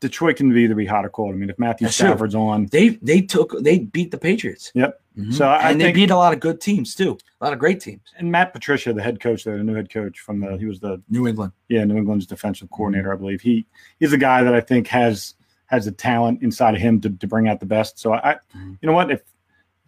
Detroit 0.00 0.36
can 0.36 0.56
either 0.56 0.74
be 0.74 0.86
hot 0.86 1.04
or 1.04 1.08
cold. 1.08 1.34
I 1.34 1.38
mean, 1.38 1.50
if 1.50 1.58
Matthew 1.58 1.86
That's 1.86 1.96
true. 1.96 2.08
Stafford's 2.08 2.34
on, 2.34 2.66
they 2.66 2.90
they 3.10 3.20
took 3.20 3.54
they 3.62 3.78
beat 3.80 4.10
the 4.10 4.18
Patriots. 4.18 4.70
Yep. 4.74 5.00
Mhm. 5.18 5.32
So 5.32 5.46
I- 5.46 5.70
and 5.70 5.80
they 5.80 5.86
think- 5.86 5.94
beat 5.96 6.10
a 6.10 6.16
lot 6.16 6.32
of 6.34 6.40
good 6.40 6.60
teams 6.60 6.94
too. 6.94 7.16
A 7.40 7.44
lot 7.44 7.52
of 7.52 7.58
great 7.58 7.80
teams. 7.80 8.00
and 8.18 8.30
Matt 8.30 8.52
Patricia, 8.52 8.92
the 8.92 9.02
head 9.02 9.20
coach 9.20 9.44
there, 9.44 9.56
the 9.56 9.64
new 9.64 9.74
head 9.74 9.90
coach 9.90 10.20
from 10.20 10.40
the, 10.40 10.56
he 10.58 10.66
was 10.66 10.80
the 10.80 11.00
New 11.08 11.26
England. 11.28 11.52
yeah 11.68 11.84
New 11.84 11.96
England's 11.96 12.26
defensive 12.26 12.70
coordinator, 12.70 13.12
I 13.12 13.16
believe. 13.16 13.40
He 13.40 13.66
he's 14.00 14.12
a 14.12 14.18
guy 14.18 14.42
that 14.42 14.54
I 14.54 14.60
think 14.60 14.88
has 14.88 15.34
has 15.66 15.84
the 15.86 15.92
talent 15.92 16.42
inside 16.42 16.74
of 16.74 16.80
him 16.80 17.00
to, 17.02 17.10
to 17.10 17.26
bring 17.26 17.48
out 17.48 17.60
the 17.60 17.66
best. 17.66 17.98
So 17.98 18.12
I, 18.14 18.36
Mhm. 18.56 18.78
you 18.80 18.86
know 18.86 18.92
what, 18.92 19.10
if 19.10 19.22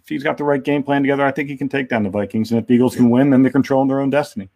if 0.07 0.11
he's 0.11 0.23
got 0.23 0.39
the 0.39 0.45
right 0.45 0.63
game 0.63 0.85
plan 0.85 1.03
together, 1.03 1.27
I 1.27 1.33
think 1.33 1.49
he 1.49 1.57
can 1.57 1.69
take 1.69 1.89
down 1.89 2.05
the 2.05 2.11
Vikings. 2.11 2.53
And 2.53 2.61
if 2.61 2.69
the 2.69 2.75
Eagles 2.75 2.95
can 2.95 3.11
win, 3.11 3.31
then 3.31 3.43
they're 3.43 3.51
controlling 3.51 3.89
their 3.89 3.99
own 3.99 4.09
destiny. 4.09 4.49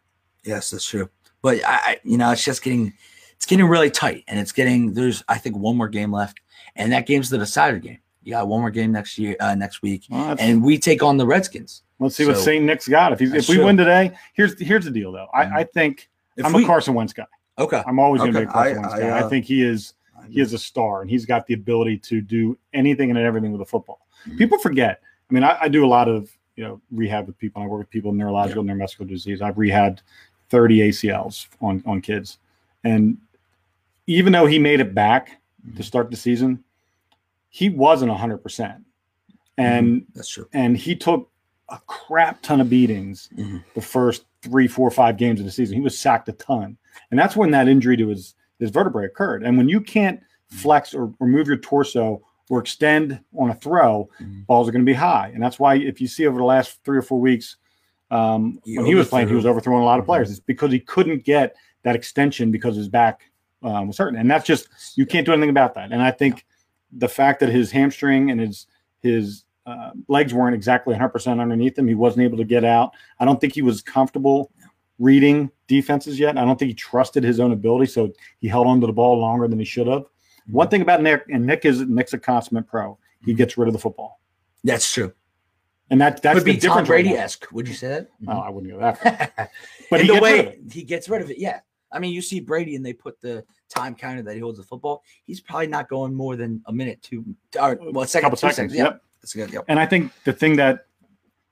Yes, 0.45 0.71
that's 0.71 0.89
true. 0.89 1.11
But 1.43 1.57
I, 1.65 1.75
I 1.75 2.01
you 2.05 2.17
know, 2.17 2.31
it's 2.31 2.45
just 2.45 2.63
getting 2.63 2.93
it's 3.35 3.47
getting 3.47 3.67
really 3.67 3.91
tight, 3.91 4.23
and 4.29 4.39
it's 4.39 4.53
getting 4.53 4.95
there's 4.95 5.25
I 5.29 5.39
think 5.39 5.57
one 5.57 5.77
more 5.77 5.89
game 5.89 6.13
left, 6.13 6.39
and 6.77 6.93
that 6.93 7.05
game's 7.05 7.31
the 7.31 7.39
decider 7.39 7.81
game. 7.81 7.99
You 8.23 8.31
got 8.31 8.47
one 8.47 8.61
more 8.61 8.71
game 8.71 8.93
next 8.93 9.19
year, 9.19 9.35
uh, 9.41 9.57
next 9.57 9.83
week, 9.83 10.05
Well, 10.09 10.37
and 10.39 10.63
we 10.63 10.79
take 10.79 11.03
on 11.03 11.17
the 11.17 11.27
Redskins. 11.27 11.83
let's 11.99 12.15
see 12.15 12.27
what 12.27 12.37
Saint 12.37 12.65
Nick's 12.65 12.87
got. 12.87 13.13
If 13.13 13.19
he's, 13.19 13.33
if 13.33 13.49
we 13.49 13.57
true. 13.57 13.65
win 13.65 13.77
today, 13.77 14.13
here's 14.35 14.57
here's 14.61 14.85
the 14.85 14.91
deal 14.93 15.11
though. 15.11 15.27
I, 15.35 15.61
I 15.61 15.65
think 15.65 16.09
If 16.37 16.47
I'm 16.47 16.53
we, 16.53 16.63
a 16.63 16.67
Carson 16.67 16.95
Wentz 16.95 17.13
guy. 17.13 17.27
okay, 17.59 17.83
I'm 17.87 17.99
always 17.99 18.21
going 18.21 18.35
to 18.35 18.39
be 18.39 18.45
a 18.45 18.47
Carson 18.47 18.77
I- 18.77 18.81
Wentz 18.83 18.95
I, 18.95 19.01
guy. 19.01 19.09
I 19.09 19.23
uh, 19.23 19.29
think 19.29 19.47
he 19.47 19.65
is 19.65 19.95
he 20.29 20.41
is 20.41 20.53
a 20.53 20.59
star 20.59 21.01
and 21.01 21.11
he's 21.11 21.27
got 21.27 21.47
the 21.47 21.55
ability 21.55 21.97
to 21.99 22.21
do 22.21 22.57
anything 22.73 23.11
and 23.11 23.19
everything 23.19 23.51
with 23.51 23.63
a 23.63 23.65
football. 23.65 24.07
Mhm. 24.29 24.39
People 24.39 24.59
forget. 24.59 25.01
I 25.31 25.35
mean, 25.35 25.45
I, 25.45 25.57
I 25.63 25.69
do 25.69 25.85
a 25.85 25.89
lot 25.89 26.09
of 26.09 26.31
you 26.57 26.65
know 26.65 26.81
rehab 26.91 27.27
with 27.27 27.39
people. 27.39 27.63
I 27.63 27.67
work 27.67 27.79
with 27.81 27.91
people 27.91 28.11
with 28.11 28.19
neurological 28.19 28.63
and 28.69 28.71
neuromuscular 28.71 29.09
disease. 29.09 29.41
I've 29.41 29.55
rehabbed 29.57 30.01
30 30.51 30.79
ACLs 30.91 31.47
on 31.61 31.83
on 31.87 32.01
kids, 32.01 32.39
and 32.85 33.17
even 34.07 34.33
though 34.33 34.47
he 34.47 34.59
made 34.59 34.81
it 34.81 34.95
back 34.95 35.41
to 35.77 35.83
start 35.83 36.11
the 36.11 36.17
season, 36.17 36.65
he 37.49 37.69
wasn't 37.71 38.11
100 38.11 38.39
percent, 38.39 38.85
and 39.59 40.05
that's 40.15 40.29
true. 40.29 40.49
and 40.53 40.77
he 40.77 40.95
took 40.97 41.31
a 41.69 41.79
crap 41.87 42.43
ton 42.43 42.61
of 42.61 42.69
beatings 42.69 43.29
Mhm. 43.39 43.63
the 43.75 43.81
first 43.81 44.25
three, 44.43 44.67
four, 44.67 44.91
five 44.91 45.17
games 45.17 45.39
of 45.39 45.47
the 45.47 45.53
season. 45.53 45.77
He 45.77 45.81
was 45.81 45.97
sacked 45.97 46.29
a 46.29 46.33
ton, 46.33 46.77
and 47.11 47.21
that's 47.21 47.37
when 47.37 47.53
that 47.53 47.69
injury 47.69 47.97
to 47.97 48.09
his 48.09 48.35
his 48.59 48.71
vertebrae 48.71 49.07
occurred. 49.07 49.43
And 49.45 49.57
when 49.57 49.69
you 49.69 49.81
can't 49.81 50.21
flex 50.49 50.93
or, 50.95 51.15
or 51.21 51.27
move 51.29 51.47
your 51.47 51.57
torso 51.59 52.21
or 52.51 52.59
extend 52.61 53.21
on 53.39 53.49
a 53.49 53.55
throw, 53.55 54.11
Mhm. 54.21 54.45
balls 54.47 54.69
are 54.69 54.73
going 54.73 54.85
to 54.85 54.91
be 54.91 54.93
high. 54.93 55.31
And 55.33 55.43
that's 55.43 55.59
why 55.59 55.77
if 55.77 56.01
you 56.01 56.07
see 56.09 56.27
over 56.27 56.37
the 56.37 56.45
last 56.45 56.85
three 56.85 56.99
or 56.99 57.03
four 57.03 57.21
weeks, 57.21 57.57
um, 58.11 58.61
He 58.65 58.77
when 58.77 58.87
he 58.87 58.95
was 58.97 59.09
playing, 59.09 59.29
he 59.29 59.35
was 59.35 59.47
overthrowing 59.47 59.83
a 59.83 59.85
lot 59.87 60.01
of 60.01 60.05
players. 60.05 60.31
It's 60.31 60.41
because 60.41 60.73
he 60.73 60.81
couldn't 60.81 61.25
get 61.25 61.55
that 61.85 61.95
extension 61.97 62.51
because 62.51 62.77
his 62.77 62.89
back 62.89 63.23
um, 63.63 63.87
was 63.89 63.99
hurting, 63.99 64.19
and 64.19 64.31
that's 64.31 64.47
just 64.47 64.69
you 64.97 65.05
can't 65.07 65.25
do 65.27 65.33
anything 65.33 65.51
about 65.51 65.75
that. 65.75 65.93
And 65.93 66.03
I 66.03 66.11
think 66.11 66.45
the 66.93 67.09
fact 67.09 67.41
that 67.41 67.51
his 67.51 67.71
hamstring 67.71 68.31
and 68.31 68.41
his 68.41 68.67
his 69.03 69.45
uh, 69.67 69.91
legs 70.09 70.33
weren't 70.35 70.55
exactly 70.55 70.95
100% 70.95 71.41
underneath 71.41 71.79
him, 71.79 71.87
he 71.87 71.95
wasn't 71.95 72.25
able 72.25 72.39
to 72.39 72.45
get 72.45 72.65
out. 72.65 72.93
I 73.21 73.25
don't 73.27 73.41
think 73.41 73.55
he 73.55 73.63
was 73.63 73.81
comfortable 73.83 74.51
reading 74.99 75.51
defenses 75.69 76.19
yet. 76.19 76.37
I 76.37 76.45
don't 76.45 76.59
think 76.59 76.71
he 76.71 76.75
trusted 76.75 77.23
his 77.23 77.39
own 77.39 77.53
ability, 77.53 77.87
so 77.87 78.13
he 78.41 78.49
held 78.49 78.67
on 78.67 78.81
to 78.81 78.87
the 78.87 78.93
ball 78.93 79.19
longer 79.19 79.47
than 79.47 79.59
he 79.59 79.65
should 79.65 79.87
have. 79.87 80.05
One 80.51 80.69
thing 80.69 80.83
about 80.83 81.03
Nick, 81.03 81.25
and 81.31 81.47
Nick 81.47 81.65
is 81.65 81.81
Nick's 81.81 82.13
a 82.13 82.19
consummate 82.19 82.67
pro. 82.67 82.99
He 83.25 83.35
gets 83.35 83.57
rid 83.59 83.69
of 83.69 83.73
the 83.75 83.79
football, 83.81 84.21
That's 84.65 84.91
true. 84.93 85.13
and 85.91 86.01
that 86.01 86.23
that's 86.23 86.39
Could 86.39 86.47
the 86.47 86.53
be 86.55 86.59
Tom 86.59 86.69
difference. 86.71 86.89
Brady 86.89 87.11
esque. 87.11 87.47
Would 87.53 87.69
you 87.69 87.75
say 87.75 87.89
that? 87.89 88.09
Oh, 88.29 88.39
I 88.39 88.49
wouldn't 88.51 88.73
go 88.73 88.79
that. 88.81 88.99
Far. 89.37 89.51
But 89.91 90.01
he 90.03 90.07
the 90.07 90.13
gets 90.15 90.23
way 90.23 90.33
rid 90.37 90.47
of 90.47 90.53
it. 90.53 90.73
he 90.73 90.83
gets 90.85 91.09
rid 91.09 91.23
of 91.23 91.31
it, 91.31 91.39
yeah. 91.39 91.61
I 91.93 91.99
mean, 91.99 92.13
you 92.13 92.23
see 92.23 92.39
Brady 92.39 92.77
and 92.77 92.87
they 92.87 92.93
put 92.93 93.21
the 93.21 93.45
time 93.69 93.97
counter 93.97 94.23
that 94.23 94.35
he 94.35 94.41
holds 94.41 94.59
the 94.59 94.65
football. 94.65 95.03
He's 95.25 95.41
probably 95.41 95.67
not 95.67 95.89
going 95.89 96.15
more 96.15 96.37
than 96.37 96.63
a 96.67 96.73
minute, 96.73 97.03
two, 97.03 97.25
or 97.61 97.77
well, 97.91 98.05
a 98.05 98.07
second, 98.07 98.27
couple 98.31 98.37
two 98.39 98.55
seconds. 98.55 98.73
Yeah, 98.75 98.85
Yep. 98.85 99.03
that's 99.21 99.35
good. 99.35 99.53
Yep. 99.53 99.65
And 99.67 99.81
I 99.81 99.87
think 99.87 100.13
the 100.25 100.33
thing 100.33 100.55
that 100.57 100.87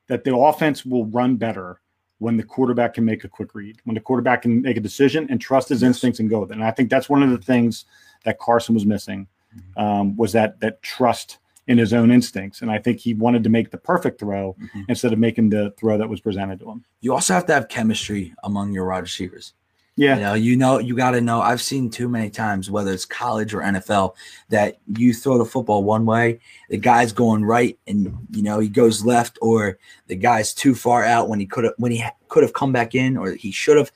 that 0.06 0.22
the 0.24 0.36
offense 0.36 0.86
will 0.86 1.06
run 1.06 1.36
better 1.36 1.80
when 2.18 2.36
the 2.36 2.42
quarterback 2.42 2.94
can 2.94 3.04
make 3.04 3.24
a 3.24 3.28
quick 3.28 3.54
read, 3.54 3.76
when 3.84 3.94
the 3.94 4.00
quarterback 4.00 4.42
can 4.42 4.60
make 4.62 4.76
a 4.76 4.80
decision 4.80 5.26
and 5.30 5.40
trust 5.40 5.68
his 5.68 5.82
Yes. 5.82 5.88
instincts 5.88 6.20
and 6.20 6.28
go 6.28 6.40
with 6.40 6.50
it. 6.50 6.54
And 6.54 6.64
I 6.64 6.70
think 6.72 6.90
that's 6.90 7.08
one 7.08 7.22
of 7.22 7.30
the 7.30 7.38
things 7.38 7.84
that 8.24 8.38
Carson 8.38 8.74
was 8.74 8.84
missing 8.86 9.26
Mm-hmm. 9.56 9.80
um, 9.82 10.16
was 10.16 10.32
that 10.32 10.60
that 10.60 10.82
trust 10.82 11.38
in 11.66 11.78
his 11.78 11.94
own 11.94 12.10
instincts. 12.10 12.60
And 12.60 12.70
I 12.70 12.78
think 12.78 12.98
he 12.98 13.14
wanted 13.14 13.42
to 13.44 13.48
make 13.50 13.70
the 13.70 13.78
perfect 13.78 14.20
throw 14.20 14.54
Mhm. 14.60 14.84
instead 14.88 15.10
of 15.12 15.18
making 15.18 15.48
the 15.48 15.72
throw 15.78 15.96
that 15.96 16.08
was 16.08 16.20
presented 16.20 16.60
to 16.60 16.70
him. 16.70 16.84
You 17.00 17.14
also 17.14 17.32
have 17.32 17.46
to 17.46 17.54
have 17.54 17.68
chemistry 17.68 18.34
among 18.44 18.72
your 18.72 18.86
wide 18.88 18.98
receivers. 19.04 19.54
Yeah. 19.98 20.14
You 20.14 20.20
know, 20.20 20.34
you 20.34 20.56
know, 20.56 20.78
you 20.78 20.94
got 20.94 21.10
to 21.10 21.20
know. 21.20 21.40
I've 21.40 21.60
seen 21.60 21.90
too 21.90 22.08
many 22.08 22.30
times, 22.30 22.70
whether 22.70 22.92
it's 22.92 23.04
college 23.04 23.52
or 23.52 23.62
NFL, 23.62 24.14
that 24.48 24.78
you 24.96 25.12
throw 25.12 25.38
the 25.38 25.44
football 25.44 25.82
one 25.82 26.06
way, 26.06 26.38
the 26.70 26.78
guy's 26.78 27.12
going 27.12 27.44
right, 27.44 27.76
and 27.88 28.16
you 28.30 28.44
know 28.44 28.60
he 28.60 28.68
goes 28.68 29.04
left, 29.04 29.38
or 29.42 29.76
the 30.06 30.14
guy's 30.14 30.54
too 30.54 30.76
far 30.76 31.02
out 31.02 31.28
when 31.28 31.40
he 31.40 31.46
could 31.46 31.64
have 31.64 31.72
when 31.78 31.90
he 31.90 32.04
could 32.28 32.44
have 32.44 32.52
come 32.52 32.70
back 32.70 32.94
in, 32.94 33.16
or 33.16 33.32
he 33.32 33.50
should 33.50 33.76
have. 33.76 33.90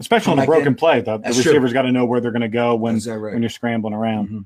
Especially 0.00 0.32
on 0.32 0.40
a 0.40 0.44
broken 0.44 0.68
in. 0.68 0.74
play, 0.74 1.00
the, 1.00 1.18
the 1.18 1.28
receivers 1.28 1.72
got 1.72 1.82
to 1.82 1.92
know 1.92 2.04
where 2.04 2.20
they're 2.20 2.32
going 2.32 2.42
to 2.42 2.48
go 2.48 2.74
when 2.74 2.98
right? 2.98 3.32
when 3.32 3.40
you're 3.40 3.48
scrambling 3.48 3.94
around. 3.94 4.28
Mhm. 4.28 4.44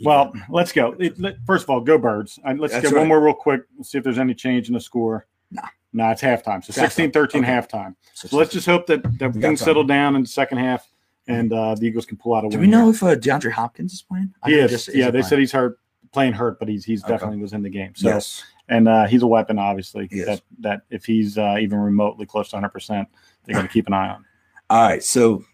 Well, 0.00 0.32
let's 0.48 0.72
go. 0.72 0.96
It, 0.98 1.20
let, 1.20 1.36
first 1.46 1.62
of 1.62 1.70
all, 1.70 1.80
go 1.80 1.96
birds. 1.96 2.40
Let's 2.44 2.72
That's 2.72 2.86
get 2.86 2.92
right. 2.92 3.00
one 3.02 3.08
more 3.08 3.20
real 3.20 3.34
quick. 3.34 3.62
See 3.84 3.98
if 3.98 4.02
there's 4.02 4.18
any 4.18 4.34
change 4.34 4.66
in 4.66 4.74
the 4.74 4.80
score. 4.80 5.28
Nah. 5.52 5.68
No, 5.94 6.10
it's 6.10 6.20
halftime. 6.20 6.62
So 6.62 6.68
It's 6.70 6.78
halftime. 6.78 6.82
16 6.82 7.10
13 7.12 7.44
Okay. 7.44 7.52
halftime. 7.52 7.94
So 8.14 8.36
let's 8.36 8.52
just 8.52 8.66
hope 8.66 8.86
that, 8.88 9.02
that 9.20 9.32
things 9.34 9.60
settle 9.60 9.84
down 9.84 10.16
in 10.16 10.22
the 10.22 10.28
second 10.28 10.58
half 10.58 10.86
and 11.28 11.52
uh, 11.52 11.74
the 11.76 11.86
Eagles 11.86 12.04
can 12.04 12.16
pull 12.18 12.34
out 12.34 12.44
a 12.44 12.48
Do 12.50 12.58
win. 12.58 12.70
Do 12.70 12.76
we 12.76 12.82
know 12.82 12.90
here. 12.92 12.94
if 12.94 13.02
uh, 13.02 13.14
DeAndre 13.16 13.52
Hopkins 13.52 13.92
is 13.94 14.02
playing? 14.02 14.34
I 14.42 14.50
He 14.50 14.56
is. 14.56 14.70
just- 14.70 14.94
yeah, 14.94 15.06
he 15.06 15.10
they 15.12 15.22
said 15.22 15.38
he's 15.38 15.52
hurt, 15.52 15.78
playing 16.12 16.32
hurt, 16.34 16.58
but 16.58 16.68
he's 16.68 16.84
he's 16.84 17.02
Okay. 17.04 17.12
definitely 17.12 17.38
was 17.38 17.52
in 17.52 17.62
the 17.62 17.70
game. 17.70 17.92
So 17.94 18.08
yes. 18.08 18.42
and 18.68 18.88
uh, 18.88 19.06
he's 19.06 19.22
a 19.22 19.26
weapon, 19.26 19.58
obviously. 19.58 20.08
He 20.10 20.18
is. 20.20 20.26
That 20.26 20.40
that 20.60 20.80
if 20.90 21.04
he's 21.04 21.38
uh, 21.38 21.56
even 21.60 21.78
remotely 21.78 22.26
close 22.26 22.50
to 22.50 22.56
100, 22.56 22.68
percent 22.70 23.08
they 23.44 23.52
got 23.52 23.62
to 23.62 23.68
keep 23.68 23.86
an 23.86 23.92
eye 23.92 24.08
on. 24.10 24.24
All 24.70 24.82
right. 24.82 25.02
So, 25.02 25.44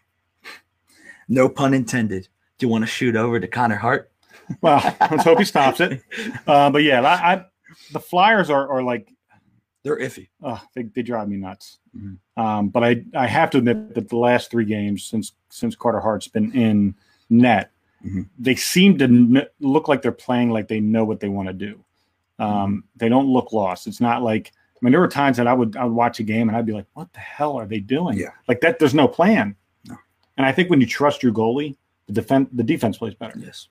no 1.28 1.48
pun 1.48 1.74
intended. 1.74 2.28
Do 2.58 2.66
you 2.66 2.70
want 2.70 2.82
to 2.82 2.86
shoot 2.90 3.14
over 3.16 3.38
to 3.40 3.46
Connor 3.46 3.76
Hart? 3.76 4.10
Well, 4.62 4.80
let's 5.10 5.24
hope 5.24 5.38
he 5.38 5.44
stops 5.44 5.80
it. 5.80 6.02
Uh, 6.46 6.70
but 6.70 6.82
yeah, 6.82 7.00
I, 7.02 7.34
I 7.34 7.44
the 7.92 8.00
Flyers 8.00 8.50
are 8.50 8.68
are 8.68 8.82
like 8.82 9.12
They're 9.82 9.98
iffy. 9.98 10.28
oh, 10.42 10.60
they, 10.74 10.82
they 10.84 11.02
drive 11.02 11.28
me 11.28 11.36
nuts. 11.38 11.78
Mhm. 11.96 12.18
Um, 12.36 12.68
but 12.68 12.84
I, 12.84 13.02
I 13.14 13.26
have 13.26 13.50
to 13.50 13.58
admit 13.58 13.94
that 13.94 14.08
the 14.08 14.16
last 14.16 14.50
three 14.50 14.64
games 14.66 15.04
since 15.04 15.32
since 15.48 15.74
Carter 15.74 16.00
Hart's 16.00 16.28
been 16.28 16.52
in 16.52 16.94
net, 17.30 17.70
Mhm. 18.04 18.28
they 18.38 18.54
seem 18.54 18.98
to 18.98 19.04
n- 19.04 19.46
look 19.60 19.88
like 19.88 20.02
they're 20.02 20.12
playing 20.12 20.50
like 20.50 20.68
they 20.68 20.80
know 20.80 21.04
what 21.04 21.20
they 21.20 21.28
want 21.28 21.48
to 21.48 21.54
do. 21.54 21.82
Um, 22.38 22.84
They 22.96 23.08
don't 23.08 23.26
look 23.28 23.52
lost. 23.52 23.86
It's 23.86 24.00
not 24.00 24.22
like 24.22 24.52
I 24.74 24.78
mean 24.84 24.92
there 24.92 25.00
were 25.00 25.08
times 25.08 25.36
that 25.38 25.46
I 25.46 25.52
would 25.54 25.76
I 25.76 25.84
would 25.84 25.94
watch 25.94 26.20
a 26.20 26.24
game 26.24 26.48
and 26.48 26.56
I'd 26.56 26.66
be 26.66 26.72
like, 26.72 26.86
what 26.94 27.12
the 27.12 27.20
hell 27.20 27.56
are 27.58 27.66
they 27.66 27.80
doing? 27.80 28.16
Yeah. 28.18 28.30
Like 28.48 28.60
that. 28.62 28.78
There's 28.78 28.94
no 28.94 29.08
plan. 29.08 29.56
No. 29.88 29.96
And 30.36 30.46
I 30.46 30.52
think 30.52 30.70
when 30.70 30.80
you 30.80 30.86
trust 30.86 31.22
your 31.22 31.32
goalie, 31.32 31.76
the 32.06 32.12
defense 32.14 32.48
the 32.52 32.62
defense 32.64 32.98
plays 32.98 33.14
better. 33.14 33.38
Yes. 33.38 33.68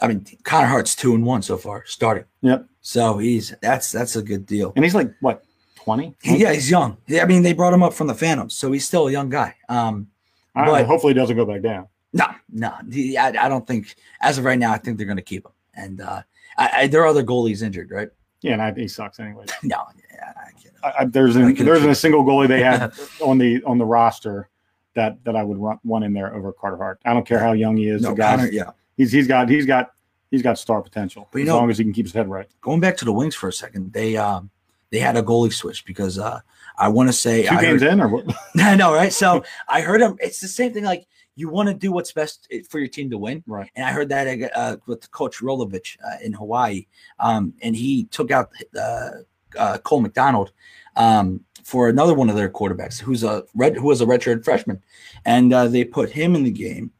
I 0.00 0.08
mean, 0.08 0.26
Connor 0.44 0.66
Hart's 0.66 0.94
two 0.94 1.14
and 1.14 1.24
one 1.24 1.42
so 1.42 1.56
far, 1.56 1.84
starting. 1.86 2.24
Yep. 2.42 2.66
So 2.80 3.18
he's 3.18 3.54
that's 3.62 3.90
that's 3.92 4.16
a 4.16 4.22
good 4.22 4.46
deal. 4.46 4.72
And 4.76 4.84
he's 4.84 4.94
like 4.94 5.12
what 5.20 5.44
twenty? 5.76 6.14
Yeah, 6.22 6.52
he's 6.52 6.70
young. 6.70 6.96
Yeah, 7.06 7.22
I 7.22 7.26
mean, 7.26 7.42
they 7.42 7.52
brought 7.52 7.72
him 7.72 7.82
up 7.82 7.94
from 7.94 8.06
the 8.06 8.14
Phantoms, 8.14 8.54
so 8.54 8.72
he's 8.72 8.84
still 8.86 9.08
a 9.08 9.12
young 9.12 9.28
guy. 9.28 9.54
Um, 9.68 10.08
I 10.54 10.60
don't 10.64 10.66
know, 10.74 10.80
but- 10.80 10.86
hopefully 10.86 11.12
he 11.12 11.18
doesn't 11.18 11.36
go 11.36 11.44
back 11.44 11.62
down. 11.62 11.88
no, 12.12 12.26
no, 12.50 12.72
he, 12.90 13.16
I, 13.18 13.28
I 13.28 13.48
don't 13.48 13.66
think 13.66 13.94
as 14.20 14.38
of 14.38 14.44
right 14.44 14.58
now. 14.58 14.72
I 14.72 14.78
think 14.78 14.96
they're 14.96 15.06
going 15.06 15.16
to 15.18 15.22
keep 15.22 15.44
him. 15.44 15.52
And 15.74 16.00
uh, 16.00 16.22
I, 16.56 16.70
I, 16.74 16.86
there 16.86 17.02
are 17.02 17.06
other 17.06 17.22
goalies 17.22 17.62
injured, 17.62 17.90
right? 17.90 18.08
Yeah, 18.40 18.52
and 18.54 18.62
I, 18.62 18.72
he 18.72 18.88
sucks 18.88 19.20
anyway. 19.20 19.44
No, 19.62 19.82
yeah, 20.12 20.32
I. 20.36 20.92
I, 21.00 21.04
there's 21.06 21.34
an, 21.36 21.54
there's 21.54 21.82
a 21.84 21.94
single 21.94 22.22
goalie 22.24 22.46
they 22.48 22.62
have 22.62 22.98
on 23.20 23.38
the 23.38 23.62
on 23.64 23.76
the 23.78 23.84
roster 23.84 24.48
that 24.94 25.22
that 25.24 25.34
I 25.34 25.42
would 25.42 25.58
run 25.58 25.78
one 25.82 26.04
in 26.04 26.12
there 26.12 26.32
over 26.32 26.52
Carter 26.52 26.76
Hart. 26.76 27.00
I 27.04 27.12
don't 27.12 27.26
care 27.26 27.40
how 27.40 27.52
young 27.52 27.76
he 27.76 27.88
is. 27.88 28.02
No, 28.02 28.10
the 28.10 28.14
guy, 28.16 28.36
Connor, 28.36 28.50
yeah. 28.50 28.70
He's 28.96 29.12
he's 29.12 29.26
got 29.26 29.48
he's 29.48 29.66
got 29.66 29.90
he's 30.30 30.42
got 30.42 30.58
star 30.58 30.82
potential 30.82 31.28
But 31.32 31.42
as 31.42 31.46
know- 31.48 31.56
long 31.56 31.70
as 31.70 31.78
he 31.78 31.84
can 31.84 31.92
keep 31.92 32.06
his 32.06 32.12
head 32.14 32.28
right. 32.28 32.48
Going 32.60 32.80
back 32.80 32.96
to 32.98 33.04
the 33.04 33.12
Wings 33.12 33.34
for 33.34 33.48
a 33.48 33.52
second, 33.52 33.92
they 33.92 34.16
um 34.16 34.50
they 34.90 34.98
had 34.98 35.16
a 35.16 35.22
goalie 35.22 35.52
switch 35.52 35.84
because 35.84 36.18
uh 36.18 36.40
I 36.78 36.88
want 36.88 37.08
to 37.08 37.12
say 37.12 37.44
Two 37.46 37.54
I 37.54 37.60
games 37.62 37.82
heard, 37.82 37.92
in 37.92 38.00
or 38.00 38.08
what? 38.14 38.24
I 38.58 38.76
know, 38.76 38.92
right? 38.94 39.12
So 39.12 39.44
I 39.68 39.80
heard 39.80 40.00
him. 40.02 40.16
It's 40.20 40.40
the 40.40 40.48
same 40.48 40.72
thing. 40.72 40.84
Like 40.84 41.06
you 41.38 41.48
want 41.50 41.68
to 41.68 41.74
do 41.74 41.92
what's 41.92 42.12
best 42.12 42.50
for 42.70 42.78
your 42.78 42.88
team 42.88 43.10
to 43.10 43.18
win. 43.18 43.44
Right. 43.46 43.70
And 43.76 43.84
I 43.84 43.92
heard 43.92 44.08
that 44.08 44.50
uh, 44.54 44.76
with 44.86 45.10
Coach 45.10 45.38
Rolovich 45.40 45.96
uh, 46.02 46.16
in 46.24 46.32
Hawaii, 46.32 46.86
um, 47.18 47.52
and 47.62 47.76
he 47.76 48.04
took 48.04 48.30
out 48.30 48.50
uh, 48.78 49.10
uh, 49.58 49.76
Cole 49.78 50.00
McDonald 50.00 50.52
um, 50.96 51.44
for 51.62 51.88
another 51.90 52.14
one 52.14 52.30
of 52.30 52.36
their 52.36 52.48
quarterbacks, 52.48 52.98
who's 53.00 53.22
a 53.22 53.44
red, 53.54 53.76
who 53.76 53.86
was 53.86 54.00
a 54.00 54.06
redshirt 54.06 54.44
freshman, 54.44 54.82
and 55.26 55.52
uh, 55.52 55.68
they 55.68 55.84
put 55.84 56.10
him 56.10 56.34
in 56.36 56.42
the 56.44 56.50
game. 56.50 56.90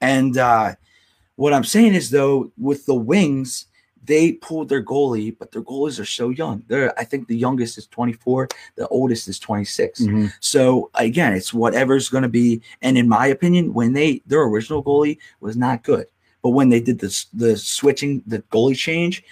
And 0.00 0.36
uh, 0.38 0.74
what 1.36 1.52
I'm 1.52 1.64
saying 1.64 1.94
is, 1.94 2.10
though, 2.10 2.52
with 2.58 2.86
the 2.86 2.94
Wings, 2.94 3.66
they 4.04 4.32
pulled 4.32 4.68
their 4.68 4.82
goalie, 4.84 5.34
but 5.38 5.50
their 5.50 5.62
goalies 5.62 5.98
are 5.98 6.04
so 6.04 6.28
young. 6.28 6.62
They're 6.68 6.92
I 7.00 7.04
think 7.04 7.26
the 7.26 7.36
youngest 7.36 7.78
is 7.78 7.86
24, 7.86 8.48
the 8.76 8.86
oldest 8.88 9.28
is 9.28 9.38
26. 9.38 10.02
Mhm. 10.02 10.30
So 10.40 10.90
again, 10.94 11.32
it's 11.32 11.54
whatever's 11.54 12.10
going 12.10 12.22
to 12.22 12.28
be. 12.28 12.60
And 12.82 12.98
in 12.98 13.08
my 13.08 13.26
opinion, 13.28 13.72
when 13.72 13.94
they 13.94 14.20
their 14.26 14.42
original 14.42 14.84
goalie 14.84 15.16
was 15.40 15.56
not 15.56 15.84
good, 15.84 16.06
but 16.42 16.50
when 16.50 16.68
they 16.68 16.80
did 16.80 16.98
this 16.98 17.24
the 17.32 17.56
switching 17.56 18.22
the 18.26 18.40
goalie 18.52 18.76
change, 18.76 19.24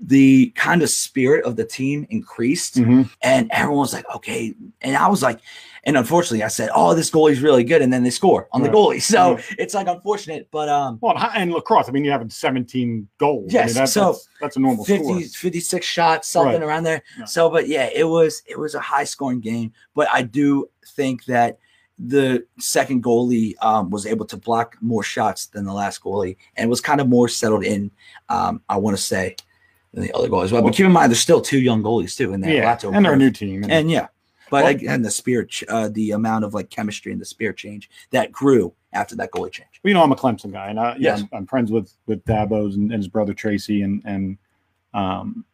the 0.00 0.50
kind 0.56 0.82
of 0.82 0.90
spirit 0.90 1.44
of 1.44 1.54
the 1.54 1.64
team 1.64 2.04
increased, 2.10 2.74
Mhm. 2.78 3.08
and 3.22 3.48
everyone 3.52 3.78
was 3.82 3.92
like, 3.92 4.04
okay. 4.14 4.54
And 4.82 4.96
I 4.96 5.06
was 5.06 5.22
like, 5.22 5.38
and 5.86 5.96
unfortunately, 5.96 6.42
I 6.42 6.48
said, 6.48 6.68
oh, 6.74 6.94
this 6.94 7.10
goalie's 7.10 7.40
really 7.40 7.64
good, 7.64 7.80
and 7.80 7.90
then 7.92 8.02
they 8.02 8.10
score 8.10 8.48
on 8.52 8.62
the 8.62 8.68
goalie. 8.68 9.00
So 9.16 9.38
it's 9.58 9.72
like 9.72 9.86
unfortunate, 9.86 10.48
but 10.50 10.68
um. 10.68 10.98
Well, 11.00 11.16
and- 11.16 11.52
lacrosse. 11.52 11.88
I 11.88 11.92
mean, 11.92 12.04
you're 12.04 12.12
having 12.12 12.28
17 12.28 13.08
goals. 13.18 13.54
I 13.54 13.58
Yes, 13.58 13.66
mean, 13.68 13.74
that's, 13.76 13.92
so 13.92 14.04
that's, 14.12 14.28
that's 14.40 14.56
a 14.56 14.60
normal 14.60 14.84
50, 14.84 15.04
score. 15.04 15.20
56 15.40 15.86
shots, 15.86 16.28
something 16.28 16.60
Right. 16.60 16.62
around 16.62 16.82
there. 16.82 17.02
Yeah. 17.18 17.24
So, 17.24 17.48
but 17.48 17.68
yeah, 17.68 17.88
it 17.94 18.04
was 18.04 18.42
it 18.46 18.58
was 18.58 18.74
a 18.74 18.80
high 18.80 19.04
scoring 19.04 19.40
game. 19.40 19.72
But 19.94 20.08
I 20.12 20.22
do 20.22 20.68
think 20.94 21.24
that 21.26 21.58
the 21.98 22.44
second 22.58 23.02
goalie 23.02 23.54
um, 23.62 23.88
was 23.88 24.04
able 24.04 24.26
to 24.26 24.36
block 24.36 24.76
more 24.82 25.02
shots 25.02 25.46
than 25.46 25.64
the 25.64 25.72
last 25.72 26.02
goalie, 26.02 26.36
and 26.56 26.68
was 26.68 26.80
kind 26.82 27.00
of 27.00 27.08
more 27.08 27.28
settled 27.28 27.64
in. 27.64 27.90
Um, 28.28 28.60
I 28.68 28.76
want 28.76 28.96
to 28.96 29.02
say 29.02 29.36
than 29.94 30.02
the 30.02 30.12
other 30.14 30.28
goalies. 30.28 30.50
Well, 30.52 30.60
Well- 30.60 30.70
but 30.70 30.74
keep 30.74 30.84
in 30.84 30.92
mind, 30.92 31.10
there's 31.10 31.20
still 31.20 31.40
two 31.40 31.60
young 31.60 31.82
goalies 31.82 32.16
too, 32.16 32.32
and 32.34 32.42
they 32.42 32.48
have 32.48 32.56
a 32.56 32.58
Yeah, 32.60 32.68
lot 32.70 32.80
to 32.80 32.88
and 32.90 33.04
they're 33.04 33.14
a 33.14 33.16
new 33.16 33.30
team. 33.30 33.62
And, 33.62 33.72
And 33.72 33.90
yeah, 33.90 34.08
but 34.50 34.64
Well- 34.64 34.70
again, 34.72 35.02
the 35.02 35.10
spirit, 35.10 35.48
ch- 35.50 35.64
uh, 35.68 35.88
the 35.88 36.12
amount 36.12 36.44
of 36.44 36.54
like 36.54 36.70
chemistry 36.70 37.12
and 37.12 37.20
the 37.20 37.24
spirit 37.24 37.56
change 37.56 37.88
that 38.10 38.30
grew 38.32 38.72
after 38.92 39.14
that 39.16 39.30
goalie 39.32 39.50
change. 39.52 39.80
you 39.84 39.92
know, 39.94 40.02
I'm 40.02 40.12
a 40.12 40.16
Clemson 40.16 40.52
guy, 40.52 40.68
and 40.68 40.80
I, 40.80 40.90
yeah, 40.92 40.96
Yes. 41.16 41.20
I'm, 41.22 41.28
I'm 41.32 41.46
friends 41.46 41.70
with 41.70 41.92
with 42.06 42.24
Dabo's 42.24 42.76
and, 42.76 42.90
and 42.92 42.98
his 43.02 43.08
brother 43.08 43.34
Tracy, 43.34 43.82
and 43.82 44.02
and 44.04 44.38
um, 44.94 45.44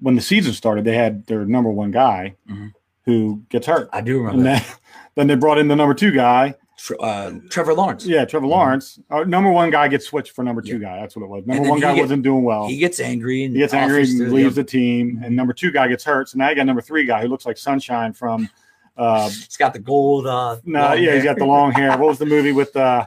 when 0.00 0.16
the 0.16 0.20
season 0.22 0.52
started, 0.52 0.84
they 0.84 0.96
had 0.96 1.24
their 1.26 1.44
number 1.46 1.70
one 1.70 1.90
guy 1.92 2.34
Mhm. 2.50 2.72
who 3.04 3.42
gets 3.48 3.66
hurt, 3.66 3.88
I 3.92 4.00
do 4.00 4.18
remember 4.18 4.42
that. 4.44 4.62
then 4.64 4.76
then 5.14 5.26
they 5.28 5.34
brought 5.36 5.58
in 5.58 5.68
the 5.68 5.76
number 5.76 5.94
two 5.94 6.10
guy, 6.10 6.54
uh, 7.00 7.32
Trevor 7.50 7.74
Lawrence. 7.74 8.04
yeah, 8.06 8.24
Trevor 8.24 8.46
Lawrence. 8.46 8.98
Our 9.10 9.24
number 9.24 9.50
one 9.50 9.70
guy 9.70 9.88
gets 9.88 10.06
switched 10.06 10.32
for 10.32 10.42
number 10.42 10.62
two 10.62 10.78
guy. 10.78 11.00
That's 11.00 11.14
what 11.16 11.22
it 11.24 11.28
was. 11.28 11.46
Number 11.46 11.68
one 11.68 11.80
guy 11.80 11.94
get- 11.94 12.00
wasn't 12.02 12.22
doing 12.22 12.42
well. 12.44 12.66
He 12.68 12.76
gets 12.76 12.98
angry 13.00 13.44
and 13.44 13.54
He 13.54 13.60
gets 13.60 13.74
angry 13.74 14.02
and 14.02 14.32
leaves 14.32 14.56
the 14.56 14.64
team, 14.64 15.20
and 15.24 15.34
number 15.36 15.52
two 15.52 15.70
guy 15.70 15.88
gets 15.88 16.04
hurt. 16.04 16.28
So 16.30 16.38
now 16.38 16.48
you 16.48 16.56
got 16.56 16.66
number 16.66 16.82
three 16.82 17.04
guy 17.04 17.22
who 17.22 17.28
looks 17.28 17.46
like 17.46 17.56
Sunshine 17.58 18.12
from. 18.12 18.48
Uh, 18.96 19.28
He's 19.30 19.56
got 19.56 19.72
the 19.72 19.78
gold. 19.78 20.26
Uh, 20.26 20.58
no, 20.64 20.92
yeah, 20.92 21.14
he's 21.14 21.24
got 21.24 21.38
the 21.38 21.46
long 21.46 21.72
hair. 21.72 21.90
What 21.90 22.08
was 22.08 22.18
the 22.18 22.26
movie 22.26 22.52
with 22.52 22.76
uh, 22.76 23.06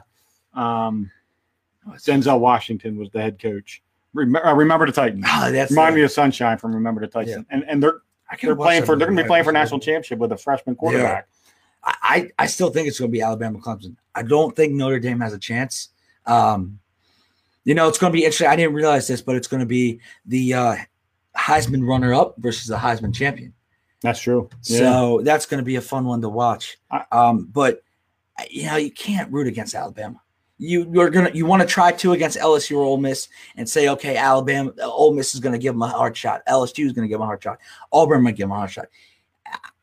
um, 0.54 1.10
Denzel 1.98 2.40
Washington 2.40 2.96
was 2.96 3.10
the 3.10 3.20
head 3.22 3.38
coach. 3.40 3.82
Rem- 4.12 4.34
uh, 4.36 4.54
Remember 4.54 4.86
the 4.86 4.92
Titans. 4.92 5.24
Ah, 5.28 5.50
that's 5.52 5.70
Remind 5.70 5.94
the- 5.94 5.98
me 5.98 6.04
of 6.04 6.10
Sunshine 6.10 6.58
from 6.58 6.74
Remember 6.74 7.00
the 7.00 7.06
Titans, 7.06 7.44
and 7.50 7.64
and 7.68 7.82
they're 7.82 8.00
I 8.30 8.36
they're 8.42 8.56
playing 8.56 8.82
for 8.84 8.96
they're 8.96 9.06
going 9.06 9.16
to 9.16 9.22
be 9.22 9.26
playing 9.28 9.44
for 9.44 9.52
national 9.52 9.78
championship 9.78 10.18
with 10.18 10.32
a 10.32 10.36
freshman 10.36 10.74
quarterback. 10.74 11.28
I, 11.28 11.35
I 11.86 12.30
I 12.38 12.46
still 12.46 12.70
think 12.70 12.88
it's 12.88 12.98
going 12.98 13.10
to 13.10 13.12
be 13.12 13.22
Alabama 13.22 13.58
Clemson. 13.58 13.96
I 14.14 14.22
don't 14.22 14.54
think 14.56 14.72
Notre 14.72 14.98
Dame 14.98 15.20
has 15.20 15.32
a 15.32 15.38
chance. 15.38 15.90
Um, 16.26 16.80
you 17.64 17.74
know, 17.74 17.88
it's 17.88 17.98
going 17.98 18.12
to 18.12 18.16
be 18.16 18.24
interesting. 18.24 18.48
I 18.48 18.56
didn't 18.56 18.74
realize 18.74 19.06
this, 19.06 19.22
but 19.22 19.36
it's 19.36 19.48
going 19.48 19.60
to 19.60 19.66
be 19.66 20.00
the 20.24 20.54
uh, 20.54 20.76
Heisman 21.36 21.86
runner 21.86 22.14
up 22.14 22.34
versus 22.38 22.66
the 22.66 22.76
Heisman 22.76 23.14
champion. 23.14 23.52
That's 24.02 24.20
true. 24.20 24.48
Yeah. 24.64 24.78
So 24.78 25.20
that's 25.22 25.46
going 25.46 25.58
to 25.58 25.64
be 25.64 25.76
a 25.76 25.80
fun 25.80 26.04
one 26.04 26.20
to 26.22 26.28
watch. 26.28 26.78
Um, 27.10 27.46
but 27.52 27.82
you 28.50 28.66
know, 28.66 28.76
you 28.76 28.90
can't 28.90 29.32
root 29.32 29.46
against 29.46 29.74
Alabama. 29.74 30.20
You 30.58 30.90
you're 30.92 31.10
gonna 31.10 31.30
you 31.34 31.44
want 31.44 31.60
to 31.60 31.68
try 31.68 31.92
to 31.92 32.12
against 32.12 32.38
LSU 32.38 32.78
or 32.78 32.84
Ole 32.84 32.96
Miss 32.96 33.28
and 33.56 33.68
say, 33.68 33.88
okay, 33.90 34.16
Alabama, 34.16 34.72
Ole 34.82 35.12
Miss 35.12 35.34
is 35.34 35.40
going 35.40 35.52
to 35.52 35.58
give 35.58 35.74
them 35.74 35.82
a 35.82 35.88
hard 35.88 36.16
shot. 36.16 36.42
LSU 36.48 36.86
is 36.86 36.92
going 36.92 37.04
to 37.04 37.08
give 37.08 37.18
them 37.18 37.22
a 37.22 37.26
hard 37.26 37.42
shot. 37.42 37.58
Auburn 37.92 38.22
might 38.22 38.36
give 38.36 38.44
them 38.44 38.52
a 38.52 38.56
hard 38.56 38.70
shot. 38.70 38.86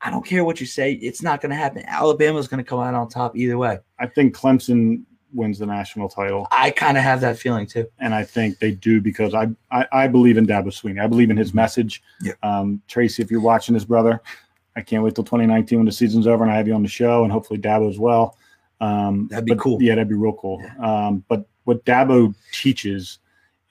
I- 0.02 0.12
don't 0.12 0.26
care 0.26 0.44
what 0.44 0.60
you 0.60 0.66
say; 0.66 0.94
it's 0.94 1.22
not 1.22 1.42
going 1.42 1.50
to 1.52 1.56
happen. 1.56 1.84
Alabama 1.88 2.38
is 2.40 2.48
going 2.48 2.64
to 2.64 2.68
come 2.70 2.80
out 2.80 2.94
on 2.94 3.08
top 3.10 3.36
either 3.38 3.58
way. 3.58 3.80
I 4.00 4.06
think 4.08 4.36
Clemson 4.36 5.04
wins 5.36 5.58
the 5.58 5.66
national 5.66 6.08
title, 6.10 6.48
I 6.52 6.70
kind 6.70 6.96
of 6.96 7.04
have 7.04 7.20
that 7.22 7.40
feeling 7.40 7.66
too. 7.66 7.88
and 7.98 8.14
I 8.14 8.24
think 8.24 8.60
they 8.60 8.70
do 8.72 9.02
because 9.02 9.34
I 9.34 9.48
I, 9.72 9.88
I 9.92 10.08
believe 10.08 10.38
in 10.38 10.46
Dabo 10.46 10.66
Swinney. 10.68 11.02
I 11.02 11.08
believe 11.08 11.32
in 11.32 11.38
his 11.38 11.54
message. 11.56 12.04
Yeah. 12.22 12.34
Um, 12.44 12.82
Tracy, 12.88 13.24
if 13.24 13.32
you're 13.32 13.42
watching 13.42 13.74
this, 13.74 13.84
brother, 13.86 14.22
I 14.76 14.82
can't 14.82 15.04
wait 15.04 15.16
till 15.16 15.24
2019 15.24 15.80
when 15.80 15.86
the 15.88 15.92
season's 15.92 16.28
over 16.28 16.44
and 16.44 16.52
I 16.54 16.58
have 16.58 16.68
you 16.68 16.76
on 16.76 16.84
the 16.84 16.88
show, 16.90 17.24
and 17.24 17.32
hopefully 17.32 17.60
Dabo 17.60 17.90
as 17.90 17.98
well. 17.98 18.38
Um, 18.82 19.28
That'd 19.32 19.46
be 19.46 19.54
but- 19.56 19.60
cool. 19.64 19.82
Yeah, 19.82 19.96
that'd 19.96 20.10
be 20.10 20.16
real 20.16 20.34
cool. 20.34 20.62
Um, 20.80 21.24
but 21.30 21.48
what 21.64 21.84
Dabo 21.86 22.36
teaches 22.52 23.20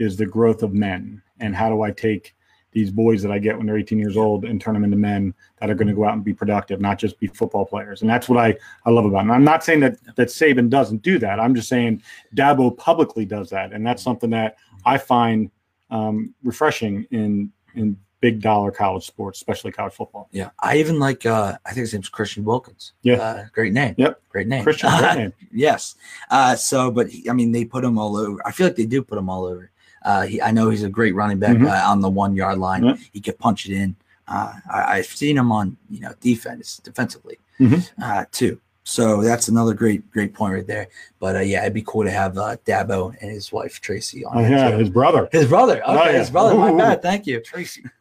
is 0.01 0.17
the 0.17 0.27
growth 0.27 0.63
of 0.65 0.73
men 0.75 1.23
and 1.39 1.55
how 1.55 1.69
do 1.69 1.83
I 1.83 1.91
take 1.93 2.35
these 2.73 2.91
boys 2.91 3.23
that 3.23 3.31
I 3.31 3.39
get 3.39 3.57
when 3.57 3.67
they're 3.67 3.79
18 3.79 3.99
years 3.99 4.17
old 4.17 4.45
and 4.45 4.61
turn 4.61 4.75
them 4.75 4.85
into 4.85 4.97
men 4.97 5.35
that 5.61 5.71
are 5.71 5.75
going 5.75 5.89
to 5.89 5.95
go 5.95 6.05
out 6.05 6.15
and 6.15 6.25
be 6.25 6.33
productive, 6.35 6.81
not 6.81 6.99
just 6.99 7.19
be 7.21 7.27
football 7.27 7.65
players. 7.67 8.01
And 8.01 8.11
that's 8.11 8.29
what 8.29 8.39
I, 8.39 8.57
I 8.87 8.91
love 8.91 9.05
about 9.05 9.19
it. 9.19 9.23
And 9.23 9.33
I'm 9.33 9.45
not 9.45 9.63
saying 9.63 9.81
that 9.81 9.99
that 10.17 10.29
Saban 10.29 10.71
doesn't 10.71 11.03
do 11.03 11.19
that. 11.19 11.39
I'm 11.39 11.55
just 11.55 11.69
saying 11.69 12.03
Dabo 12.35 12.77
publicly 12.77 13.25
does 13.27 13.51
that, 13.51 13.73
and 13.73 13.87
that's 13.87 14.03
something 14.03 14.31
that 14.31 14.57
I 14.85 14.99
find 14.99 15.51
um, 15.91 16.35
refreshing 16.43 17.07
in 17.11 17.53
in 17.75 17.97
big 18.21 18.41
dollar 18.41 18.71
college 18.71 19.05
sports, 19.05 19.39
especially 19.41 19.73
college 19.73 19.93
football. 19.93 20.29
Yeah, 20.33 20.51
I 20.61 20.77
even 20.79 20.99
like. 20.99 21.27
uh 21.27 21.57
I 21.67 21.71
think 21.71 21.81
his 21.81 21.93
name's 21.93 22.09
Christian 22.09 22.45
Wilkins. 22.45 22.93
Yeah. 23.03 23.17
uh, 23.17 23.45
great 23.53 23.73
name. 23.73 23.97
Yep. 23.99 24.23
great 24.31 24.47
name. 24.47 24.63
Christian, 24.63 24.91
great 24.97 25.15
name. 25.19 25.33
Yes. 25.51 25.97
Uh, 26.31 26.55
so, 26.57 26.91
but 26.91 27.11
he, 27.11 27.29
I 27.29 27.33
mean, 27.35 27.53
they 27.53 27.65
put 27.65 27.85
him 27.85 27.99
all 27.99 28.17
over. 28.17 28.39
I 28.47 28.53
feel 28.53 28.67
like 28.69 28.77
they 28.77 28.87
do 28.87 29.03
put 29.03 29.19
him 29.19 29.29
all 29.29 29.45
over. 29.45 29.72
Uh, 30.05 30.23
he, 30.23 30.41
I 30.43 30.51
know 30.51 30.71
he's 30.71 30.83
a 30.83 30.89
great 30.89 31.15
running 31.15 31.39
back 31.39 31.57
Mhm. 31.57 31.69
uh, 31.69 31.91
on 31.91 32.01
the 32.01 32.11
one 32.11 32.35
yard 32.35 32.59
line. 32.59 32.85
Yeah. 32.85 32.97
He 33.13 33.21
could 33.21 33.39
punch 33.39 33.67
it 33.69 33.75
in. 33.75 33.97
Uh, 34.29 34.53
I, 34.73 34.99
I've 34.99 35.07
seen 35.07 35.37
him 35.37 35.51
on 35.53 35.77
you 35.91 36.01
know 36.01 36.13
defense 36.21 36.79
defensively 36.79 37.39
Mhm. 37.61 37.89
uh, 38.03 38.25
too. 38.33 38.61
So 38.85 39.23
that's 39.23 39.47
another 39.47 39.75
great 39.75 40.11
great 40.11 40.35
point 40.35 40.55
right 40.55 40.67
there. 40.67 40.89
But 41.21 41.37
uh, 41.37 41.41
yeah, 41.41 41.63
it'd 41.63 41.73
be 41.75 41.83
cool 41.87 42.03
to 42.03 42.11
have 42.11 42.37
uh, 42.37 42.57
Dabo 42.67 43.15
and 43.21 43.31
his 43.31 43.53
wife 43.53 43.81
Tracy 43.81 44.25
on. 44.25 44.39
Oh, 44.39 44.41
yeah, 44.49 44.71
too. 44.73 44.79
his 44.79 44.91
brother. 44.91 45.29
his 45.31 45.47
brother. 45.47 45.75
Okay, 45.83 45.85
Oh, 45.87 46.05
yeah. 46.07 46.19
his 46.19 46.31
brother. 46.31 46.55
My 46.57 46.73
bad. 46.77 47.01
Thank 47.03 47.27
you. 47.29 47.41
Tracy. 47.41 47.85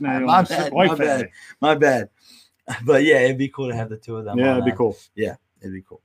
My 0.00 0.42
bad, 0.42 0.72
my 0.72 0.94
bad. 0.94 1.28
My 1.60 1.74
bad. 1.86 2.08
But 2.84 3.04
yeah, 3.04 3.18
it'd 3.20 3.36
be 3.38 3.48
cool 3.48 3.68
to 3.68 3.74
have 3.76 3.90
the 3.90 3.96
two 3.98 4.16
of 4.16 4.24
them. 4.24 4.38
Yeah, 4.38 4.54
that'd 4.54 4.64
be 4.64 4.72
cool. 4.72 4.96
It'd 5.16 5.36
be 5.62 5.82
cool. 5.82 6.00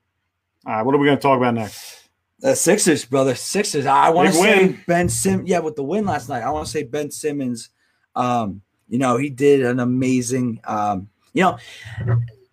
All 0.66 0.74
right, 0.74 0.82
what 0.84 0.94
are 0.94 0.98
we 0.98 1.06
going 1.08 1.18
to 1.18 1.22
talk 1.22 1.38
about 1.38 1.54
next? 1.54 2.07
The 2.40 2.56
Sixers, 2.56 3.04
brother. 3.06 3.34
Sixers. 3.34 3.86
I 3.86 4.10
want 4.10 4.30
to 4.30 4.34
say 4.36 4.68
win. 4.68 4.84
Ben 4.88 5.10
Sim. 5.10 5.46
Yeah, 5.46 5.60
with 5.60 5.76
the 5.76 5.84
win 5.84 6.06
last 6.06 6.30
night, 6.30 6.44
I 6.44 6.52
want 6.52 6.66
to 6.66 6.72
say 6.72 6.84
Ben 6.84 7.10
Simmons. 7.10 7.70
Um, 8.16 8.62
you 8.88 9.00
know, 9.00 9.18
he 9.18 9.30
did 9.30 9.66
an 9.66 9.80
amazing. 9.80 10.60
Um, 10.64 11.10
you 11.34 11.42
know, 11.42 11.58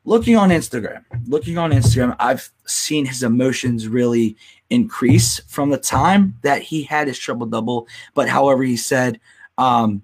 looking 0.05 0.37
on 0.37 0.51
Instagram, 0.51 1.05
looking 1.27 1.59
on 1.59 1.71
Instagram, 1.71 2.17
I've 2.19 2.51
seen 2.67 3.05
his 3.05 3.23
emotions 3.23 3.87
really 3.87 4.37
increase 4.71 5.41
from 5.49 5.71
the 5.71 5.79
time 5.79 6.39
that 6.43 6.63
he 6.63 6.83
had 6.83 7.09
his 7.09 7.19
triple 7.19 7.47
double. 7.47 7.87
But 8.15 8.29
however, 8.29 8.63
he 8.63 8.77
said, 8.77 9.21
um, 9.59 10.03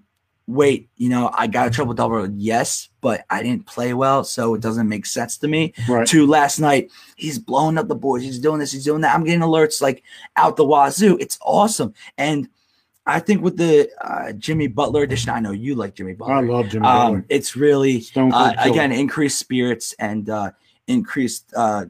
"Wait, 0.51 0.89
you 0.97 1.09
know, 1.09 1.31
I 1.33 1.47
got 1.47 1.69
a 1.69 1.71
triple 1.71 1.95
double. 1.95 2.29
Yes, 2.31 2.89
but 3.01 3.25
I 3.31 3.43
didn't 3.43 3.67
play 3.67 3.95
well, 3.95 4.25
so 4.25 4.55
it 4.55 4.61
doesn't 4.61 4.89
make 4.89 5.07
sense 5.07 5.39
to 5.39 5.49
me." 5.49 5.73
Right. 5.89 6.07
to 6.09 6.27
last 6.27 6.59
night. 6.59 6.91
He's 7.17 7.39
blowing 7.39 7.79
up 7.79 7.89
the 7.89 7.95
boards. 7.95 8.25
He's 8.25 8.39
doing 8.39 8.59
this. 8.61 8.73
He's 8.73 8.85
doing 8.85 9.01
that. 9.03 9.15
I'm 9.15 9.25
getting 9.25 9.41
alerts 9.41 9.81
like 9.81 10.03
out 10.37 10.57
the 10.57 10.65
wazoo. 10.65 11.17
It's 11.21 11.39
awesome. 11.43 11.95
And 12.19 12.49
I 13.07 13.19
think 13.21 13.43
with 13.43 13.57
the 13.57 13.89
uh, 14.01 14.33
Jimmy 14.33 14.67
Butler 14.69 15.03
edition, 15.03 15.31
I 15.31 15.41
know 15.41 15.53
you 15.53 15.75
like 15.75 15.95
Jimmy 15.95 16.13
Butler. 16.13 16.35
I 16.35 16.41
love 16.43 16.69
Jimmy 16.69 16.87
Um, 16.87 16.97
Butler. 17.15 17.27
it's 17.29 17.57
really 17.57 18.05
uh, 18.17 18.53
again 18.59 18.93
increased 18.93 19.39
spirits 19.39 19.95
and 19.99 20.29
uh, 20.29 20.51
increased 20.87 21.53
uh, 21.57 21.87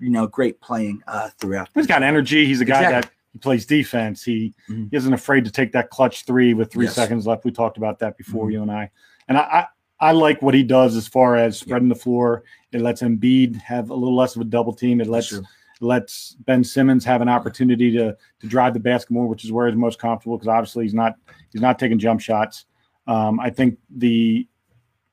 you 0.00 0.10
know 0.10 0.26
great 0.26 0.60
playing 0.60 1.02
uh, 1.08 1.28
throughout. 1.38 1.68
He's 1.74 1.86
got 1.88 2.02
energy. 2.02 2.46
He's 2.46 2.60
a 2.60 2.64
guy 2.64 2.78
Exactly. 2.82 3.00
that 3.02 3.10
he 3.32 3.38
plays 3.38 3.64
defense. 3.66 4.22
He, 4.22 4.54
Mhm. 4.68 4.90
he 4.90 4.96
isn't 4.96 5.12
afraid 5.12 5.44
to 5.44 5.50
take 5.50 5.72
that 5.72 5.90
clutch 5.90 6.24
three 6.24 6.54
with 6.54 6.70
three 6.72 6.84
Yes. 6.86 6.94
seconds 6.94 7.26
left. 7.26 7.44
We 7.44 7.50
talked 7.50 7.76
about 7.78 7.98
that 8.00 8.16
before, 8.16 8.46
Mhm. 8.48 8.52
you 8.52 8.62
and 8.62 8.70
I. 8.70 8.90
And 9.28 9.38
I, 9.38 9.40
I, 9.40 9.66
I 10.08 10.12
like 10.12 10.42
what 10.42 10.54
he 10.54 10.62
does 10.62 10.96
as 10.96 11.06
far 11.08 11.36
as 11.36 11.58
spreading 11.58 11.88
the 11.88 11.94
floor. 11.94 12.42
It 12.72 12.80
lets 12.80 13.02
Embiid 13.02 13.56
have 13.62 13.90
a 13.90 13.94
little 13.94 14.16
less 14.16 14.34
of 14.36 14.42
a 14.42 14.44
double 14.46 14.72
team. 14.72 15.00
It 15.00 15.06
lets 15.08 15.38
lets 15.80 16.36
Ben 16.44 16.62
Simmons 16.62 17.04
have 17.04 17.22
an 17.22 17.28
opportunity 17.28 17.90
to 17.92 18.16
to 18.40 18.46
drive 18.46 18.72
the 18.74 18.80
basket 18.80 19.10
more, 19.12 19.26
which 19.26 19.44
is 19.44 19.50
where 19.50 19.66
he's 19.66 19.76
most 19.76 19.98
comfortable 19.98 20.36
because 20.36 20.46
obviously 20.48 20.84
he's 20.84 20.94
not 20.94 21.14
he's 21.52 21.62
not 21.62 21.78
taking 21.78 21.98
jump 21.98 22.20
shots. 22.20 22.66
Um, 23.06 23.40
I 23.40 23.50
think 23.50 23.78
the 23.96 24.46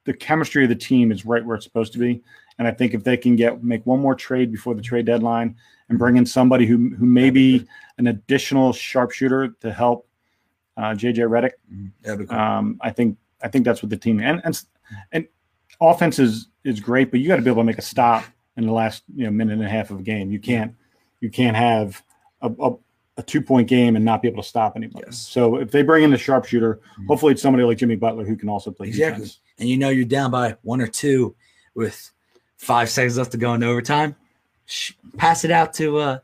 the 0.05 0.13
chemistry 0.13 0.63
of 0.63 0.69
the 0.69 0.75
team 0.75 1.11
is 1.11 1.25
right 1.25 1.43
where 1.45 1.55
it's 1.55 1.65
supposed 1.65 1.93
to 1.93 1.99
be, 1.99 2.21
and 2.59 2.67
I 2.67 2.71
think 2.71 2.93
if 2.93 3.03
they 3.03 3.17
can 3.17 3.35
get 3.35 3.63
make 3.63 3.83
one 3.87 3.99
more 3.99 4.13
trade 4.13 4.51
before 4.51 4.75
the 4.75 4.81
trade 4.81 5.05
deadline 5.05 5.55
and 5.89 5.97
bring 5.97 6.17
in 6.17 6.25
somebody 6.27 6.67
who 6.67 6.89
who 6.95 7.05
may 7.05 7.31
be 7.31 7.65
an 7.97 8.05
additional 8.07 8.71
sharpshooter 8.73 9.55
to 9.61 9.73
help 9.73 10.07
uh, 10.77 10.91
JJ 10.93 11.27
Redick. 11.29 11.51
That'd 12.03 12.19
be 12.19 12.25
cool. 12.27 12.37
um, 12.37 12.77
I 12.81 12.91
think 12.91 13.17
I 13.41 13.47
think 13.47 13.65
that's 13.65 13.81
what 13.81 13.89
the 13.89 13.97
team 13.97 14.19
and 14.21 14.41
and 14.43 14.61
and 15.11 15.27
offense 15.81 16.19
is 16.19 16.47
is 16.63 16.79
great, 16.79 17.09
but 17.11 17.19
you 17.19 17.27
got 17.27 17.37
to 17.37 17.41
be 17.41 17.49
able 17.49 17.61
to 17.61 17.65
make 17.65 17.77
a 17.79 17.81
stop 17.81 18.23
in 18.57 18.65
the 18.65 18.71
last 18.73 19.03
you 19.15 19.23
know 19.25 19.31
minute 19.31 19.53
and 19.53 19.63
a 19.63 19.69
half 19.69 19.89
of 19.91 19.99
a 19.99 20.03
game. 20.03 20.31
You 20.31 20.39
can't 20.39 20.75
you 21.21 21.29
can't 21.29 21.55
have 21.57 22.03
a, 22.41 22.49
a, 22.61 22.75
a 23.17 23.23
two 23.23 23.41
point 23.41 23.67
game 23.67 23.95
and 23.95 24.03
not 24.05 24.21
be 24.21 24.27
able 24.27 24.41
to 24.43 24.47
stop 24.47 24.73
anybody. 24.75 25.03
Yes. 25.07 25.17
So 25.17 25.55
if 25.57 25.71
they 25.71 25.81
bring 25.81 26.03
in 26.03 26.11
the 26.11 26.17
sharpshooter, 26.17 26.79
Mhm. 26.99 27.07
hopefully 27.07 27.33
it's 27.33 27.41
somebody 27.41 27.63
like 27.63 27.77
Jimmy 27.77 27.95
Butler 27.97 28.25
who 28.25 28.35
can 28.37 28.47
also 28.49 28.71
play 28.71 28.87
Exactly. 28.87 29.23
defense. 29.25 29.39
And 29.59 29.67
you 29.67 29.77
know 29.77 29.89
you're 29.89 30.05
down 30.05 30.31
by 30.31 30.55
one 30.61 30.79
or 30.81 30.87
two 30.87 31.35
with 31.75 32.11
five 32.59 32.89
seconds 32.89 33.17
left 33.17 33.31
to 33.31 33.37
go 33.37 33.53
into 33.55 33.65
overtime. 33.67 34.15
Sh- 34.67 34.91
pass 35.17 35.43
it 35.43 35.49
out 35.51 35.73
to 35.75 35.97
uh 35.97 36.19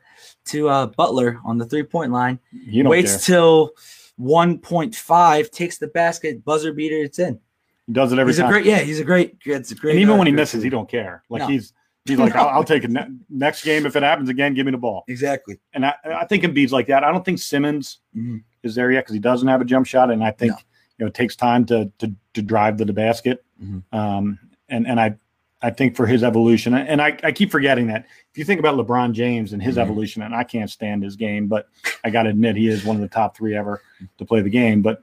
to 0.45 0.69
uh 0.69 0.86
Butler 0.86 1.39
on 1.43 1.58
the 1.58 1.65
three 1.65 1.82
point 1.84 2.12
line. 2.12 2.38
You 2.52 2.84
Waits 2.88 3.12
care. 3.26 3.36
till 3.36 3.71
1.5, 4.19 5.52
takes 5.52 5.78
the 5.78 5.88
basket, 5.88 6.43
buzzer 6.45 6.71
beater, 6.74 6.98
it's 6.98 7.19
in. 7.19 7.39
He 7.88 7.93
does 7.93 8.12
it 8.12 8.19
every 8.19 8.32
he's 8.34 8.39
a 8.39 8.43
time. 8.43 8.52
great, 8.52 8.65
yeah, 8.65 8.80
he's 8.80 9.00
a 9.00 9.04
great, 9.04 9.38
it's 9.45 9.71
a 9.71 9.76
great. 9.76 9.91
and 9.93 10.00
even 10.02 10.15
uh, 10.15 10.17
when 10.17 10.28
he 10.28 10.34
misses, 10.34 10.63
he 10.63 10.69
don't 10.69 10.89
care. 10.89 11.24
Like 11.30 11.41
No. 11.41 11.48
he's 11.48 11.74
he's 12.06 12.17
like, 12.17 12.36
I'll, 12.36 12.48
I'll 12.50 12.63
take 12.63 12.84
it 12.84 12.91
ne- 12.91 13.08
next 13.30 13.63
game 13.63 13.86
if 13.86 13.95
it 13.95 14.04
happens 14.04 14.30
again. 14.30 14.54
Give 14.54 14.65
me 14.65 14.71
the 14.71 14.78
ball. 14.78 15.04
exactly. 15.08 15.60
And 15.74 15.86
I, 15.86 15.93
I 16.06 16.26
think 16.26 16.43
Embiid's 16.43 16.71
like 16.71 16.88
that. 16.88 17.04
I 17.04 17.12
don't 17.12 17.24
think 17.26 17.39
Simmons 17.39 18.00
Mhm. 18.15 18.43
is 18.63 18.76
there 18.76 18.91
yet 18.91 19.02
because 19.02 19.13
he 19.13 19.19
doesn't 19.19 19.48
have 19.48 19.62
a 19.62 19.65
jump 19.65 19.86
shot, 19.88 20.10
and 20.12 20.24
I 20.24 20.32
think 20.32 20.52
No. 20.54 20.58
you 20.98 21.06
know 21.06 21.08
it 21.08 21.13
takes 21.13 21.36
time 21.36 21.65
to 21.67 21.91
to, 22.00 22.12
to 22.36 22.41
drive 22.41 22.78
to 22.78 22.86
the 22.86 22.93
basket. 22.93 23.43
Mhm. 23.63 23.84
Um, 23.91 24.39
and 24.69 24.88
and 24.88 25.00
I 25.00 25.15
I 25.62 25.70
think 25.72 25.96
for 25.96 26.06
his 26.06 26.22
evolution, 26.24 26.74
and 26.76 27.02
I, 27.02 27.18
I 27.24 27.32
keep 27.32 27.50
forgetting 27.50 27.88
that 27.88 28.06
if 28.32 28.38
you 28.38 28.44
think 28.44 28.60
about 28.60 28.76
LeBron 28.78 29.13
James 29.13 29.54
and 29.54 29.62
his 29.63 29.78
Mhm. 29.78 29.82
evolution, 29.82 30.22
and 30.22 30.36
I 30.36 30.44
can't 30.44 30.70
stand 30.70 31.02
his 31.04 31.15
game, 31.15 31.48
but 31.48 31.68
I 32.04 32.10
got 32.10 32.24
to 32.24 32.30
admit 32.30 32.56
he 32.56 32.68
is 32.68 32.84
one 32.86 32.96
of 32.98 33.02
the 33.02 33.08
top 33.08 33.36
three 33.36 33.56
ever 33.56 33.82
to 34.18 34.26
play 34.26 34.41
the 34.41 34.50
game. 34.50 34.82
But 34.82 35.02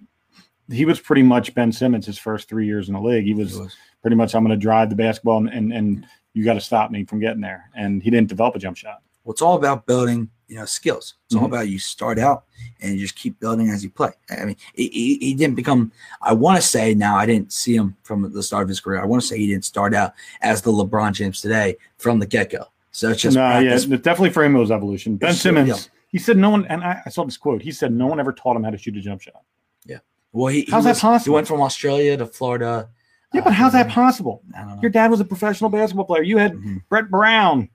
he 0.70 0.84
was 0.84 1.00
pretty 1.00 1.22
much 1.22 1.54
Ben 1.54 1.72
Simmons 1.72 2.06
his 2.06 2.18
first 2.18 2.48
three 2.48 2.66
years 2.66 2.88
in 2.88 2.94
the 2.94 3.00
league. 3.00 3.24
He 3.24 3.34
was 3.34 3.58
was- 3.58 3.76
pretty 4.02 4.16
much 4.16 4.34
I'm 4.34 4.44
going 4.44 4.56
to 4.58 4.62
drive 4.62 4.90
the 4.90 4.96
basketball 4.96 5.38
and 5.38 5.48
and, 5.48 5.72
and 5.72 6.06
you 6.34 6.44
got 6.44 6.54
to 6.54 6.60
stop 6.60 6.90
me 6.90 7.04
from 7.04 7.18
getting 7.20 7.40
there. 7.40 7.68
And 7.74 8.02
he 8.02 8.10
didn't 8.10 8.28
develop 8.28 8.54
a 8.54 8.58
jump 8.58 8.76
shot. 8.76 9.02
Well, 9.24 9.32
it's 9.32 9.42
all 9.42 9.56
about 9.56 9.86
building, 9.86 10.30
you 10.48 10.56
know, 10.56 10.64
skills. 10.64 11.14
It's 11.26 11.34
all 11.36 11.42
Mhm. 11.42 11.46
about 11.46 11.68
you 11.68 11.78
start 11.78 12.18
out 12.18 12.44
and 12.80 12.94
you 12.94 13.00
just 13.00 13.14
keep 13.16 13.38
building 13.40 13.68
as 13.70 13.84
you 13.84 13.90
play. 13.90 14.10
I 14.30 14.44
mean, 14.44 14.56
he, 14.74 14.88
he, 15.20 15.34
didn't 15.34 15.54
become. 15.54 15.92
I 16.20 16.32
want 16.32 16.56
to 16.60 16.62
say 16.66 16.94
now 16.94 17.16
I 17.16 17.26
didn't 17.26 17.52
see 17.52 17.74
him 17.76 17.96
from 18.02 18.32
the 18.32 18.42
start 18.42 18.64
of 18.64 18.68
his 18.68 18.80
career. 18.80 19.00
I 19.00 19.06
want 19.06 19.22
to 19.22 19.28
say 19.28 19.38
he 19.38 19.46
didn't 19.46 19.64
start 19.64 19.94
out 19.94 20.12
as 20.40 20.60
the 20.62 20.72
LeBron 20.72 21.12
James 21.12 21.40
today 21.40 21.76
from 21.98 22.18
the 22.18 22.26
get 22.26 22.50
go. 22.50 22.66
So 22.90 23.10
it's 23.10 23.22
just 23.22 23.36
no, 23.36 23.58
yeah, 23.60 23.76
definitely 23.78 24.30
for 24.30 24.44
him 24.44 24.54
it 24.56 24.58
was 24.58 24.70
evolution. 24.70 25.16
Ben 25.16 25.28
It's- 25.30 25.40
Simmons, 25.40 25.68
yeah. 25.68 25.76
he 26.08 26.18
said 26.18 26.36
no 26.36 26.50
one, 26.50 26.66
and 26.66 26.82
I, 26.84 27.00
I 27.06 27.08
saw 27.10 27.24
this 27.24 27.36
quote. 27.38 27.62
He 27.62 27.72
said 27.72 27.92
no 27.92 28.06
one 28.06 28.20
ever 28.20 28.32
taught 28.32 28.54
him 28.56 28.64
how 28.64 28.70
to 28.70 28.76
shoot 28.76 28.96
a 28.96 29.00
jump 29.00 29.22
shot. 29.22 29.42
Yeah. 29.86 29.98
Well, 30.32 30.48
he, 30.48 30.62
he 30.62 30.70
How's 30.72 30.84
that 30.84 31.02
was- 31.02 31.24
He 31.24 31.30
went 31.30 31.46
from 31.48 31.60
Australia 31.62 32.16
to 32.18 32.26
Florida. 32.26 32.88
Yeah, 33.32 33.40
but 33.42 33.50
Uh, 33.50 33.52
how's 33.54 33.72
that 33.72 33.88
possible? 33.88 34.42
I 34.54 34.60
don't 34.60 34.68
know. 34.76 34.78
Your 34.82 34.90
dad 34.90 35.10
was 35.10 35.20
a 35.20 35.24
professional 35.24 35.70
basketball 35.70 36.04
player. 36.04 36.22
You 36.22 36.36
had 36.36 36.52
Mhm. 36.52 36.82
Brett 36.90 37.08
Brown. 37.10 37.70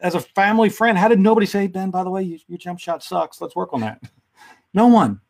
As 0.00 0.14
a 0.14 0.20
family 0.20 0.68
friend, 0.68 0.98
how 0.98 1.08
did 1.08 1.18
nobody 1.20 1.46
say, 1.46 1.66
Ben, 1.66 1.90
by 1.90 2.04
the 2.04 2.10
way, 2.10 2.22
you, 2.22 2.38
your 2.48 2.58
jump 2.58 2.78
shot 2.80 3.02
sucks. 3.02 3.40
Let's 3.40 3.56
work 3.56 3.72
on 3.72 3.80
that? 3.80 4.02
No 4.74 4.88
one. 4.88 5.20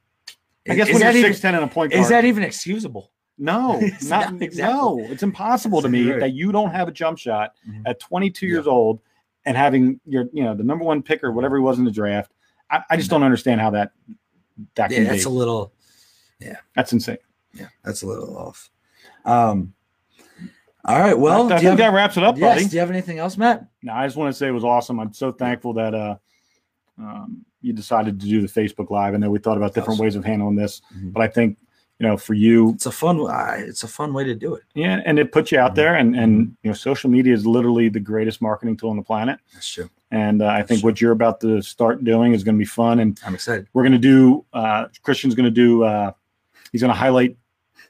I 0.68 0.74
guess 0.74 0.88
is 0.88 0.94
when 0.94 1.02
that 1.02 1.14
you're 1.14 1.26
even- 1.26 1.32
6'10 1.32 1.44
and 1.54 1.56
a 1.64 1.66
point 1.68 1.92
guard. 1.92 2.02
Is 2.02 2.08
that 2.08 2.24
even 2.24 2.42
excusable? 2.42 3.10
no, 3.36 3.78
It's 3.82 4.04
not, 4.06 4.32
not 4.32 4.42
exactly. 4.42 4.72
no. 4.74 4.98
It's 5.10 5.22
impossible 5.24 5.82
to 5.82 5.88
me 5.88 6.08
right. 6.10 6.20
that 6.20 6.32
you 6.34 6.52
don't 6.52 6.70
have 6.70 6.86
a 6.88 6.92
jump 6.92 7.18
shot 7.18 7.52
Mhm. 7.68 7.82
at 7.84 7.98
22 8.00 8.46
Yeah. 8.46 8.52
years 8.52 8.66
old 8.68 9.00
and 9.44 9.56
having 9.56 10.00
your, 10.06 10.26
you 10.32 10.44
know, 10.44 10.54
the 10.54 10.62
number 10.62 10.84
one 10.84 11.02
pick 11.02 11.22
or 11.24 11.32
whatever 11.32 11.56
he 11.56 11.62
was 11.62 11.78
in 11.78 11.84
the 11.84 11.90
draft. 11.90 12.32
I, 12.70 12.82
I 12.90 12.96
just 12.96 13.10
don't 13.10 13.22
understand 13.24 13.60
how 13.60 13.70
that 13.70 13.90
that 14.76 14.90
Yeah, 14.92 15.04
that's 15.04 15.24
be. 15.24 15.28
a 15.30 15.32
little. 15.32 15.72
Yeah 16.40 16.56
that's 16.76 16.92
insane. 16.92 17.18
Yeah, 17.52 17.66
that's 17.84 18.02
a 18.02 18.06
little 18.06 18.36
off. 18.38 18.70
Um. 19.24 19.74
All 20.86 20.98
right. 21.00 21.18
Well, 21.18 21.50
I, 21.50 21.56
I 21.56 21.58
think 21.58 21.68
have, 21.70 21.78
that 21.78 21.92
wraps 21.92 22.16
it 22.16 22.22
up, 22.24 22.36
yes. 22.36 22.54
buddy. 22.56 22.68
Do 22.68 22.74
you 22.76 22.80
have 22.80 22.90
anything 22.90 23.18
else, 23.18 23.36
Matt? 23.36 23.66
No, 23.82 23.92
I 23.94 24.06
just 24.06 24.16
want 24.16 24.32
to 24.32 24.38
say 24.38 24.48
it 24.48 24.52
was 24.52 24.64
awesome. 24.64 25.00
I'm 25.00 25.12
so 25.14 25.32
thankful 25.32 25.72
that 25.74 25.94
uh, 25.94 26.16
um, 26.98 27.44
you 27.62 27.72
decided 27.72 28.20
to 28.20 28.26
do 28.26 28.42
the 28.46 28.48
Facebook 28.48 28.90
Live. 28.90 29.14
I 29.14 29.16
know 29.16 29.30
we 29.30 29.38
thought 29.38 29.56
about 29.56 29.72
different 29.74 29.94
Awesome. 29.96 30.04
ways 30.04 30.16
of 30.16 30.24
handling 30.24 30.56
this, 30.56 30.82
Mhm. 30.94 31.12
but 31.12 31.22
I 31.22 31.28
think 31.28 31.58
you 31.98 32.06
know 32.08 32.16
for 32.16 32.34
you, 32.34 32.70
It's 32.74 32.86
a 32.86 32.92
fun. 32.92 33.20
Uh, 33.20 33.54
it's 33.56 33.82
a 33.84 33.88
fun 33.88 34.12
way 34.12 34.24
to 34.24 34.34
do 34.34 34.54
it. 34.56 34.64
yeah, 34.74 35.00
and 35.06 35.18
it 35.18 35.32
puts 35.32 35.52
you 35.52 35.58
out 35.58 35.72
Mhm. 35.72 35.76
there, 35.76 35.94
and 35.96 36.14
and 36.16 36.54
you 36.62 36.70
know, 36.70 36.74
social 36.74 37.08
media 37.08 37.32
is 37.32 37.46
literally 37.46 37.88
the 37.88 38.00
greatest 38.00 38.42
marketing 38.42 38.76
tool 38.76 38.90
on 38.90 38.96
the 38.96 39.02
planet. 39.02 39.38
That's 39.54 39.68
true. 39.72 39.88
And 40.10 40.42
uh, 40.42 40.46
I 40.48 40.62
think 40.62 40.84
what 40.84 41.00
you're 41.00 41.12
about 41.12 41.40
to 41.40 41.60
start 41.62 42.04
doing 42.04 42.34
is 42.34 42.44
going 42.44 42.56
to 42.56 42.58
be 42.58 42.64
fun, 42.66 43.00
and 43.00 43.18
I'm 43.26 43.34
excited. 43.34 43.66
we're 43.72 43.82
going 43.82 43.92
to 43.92 43.98
do. 43.98 44.44
Uh, 44.52 44.86
Christian's 45.02 45.34
going 45.34 45.44
to 45.46 45.50
do. 45.50 45.82
Uh, 45.82 46.12
he's 46.72 46.82
going 46.82 46.92
to 46.92 46.98
highlight 46.98 47.36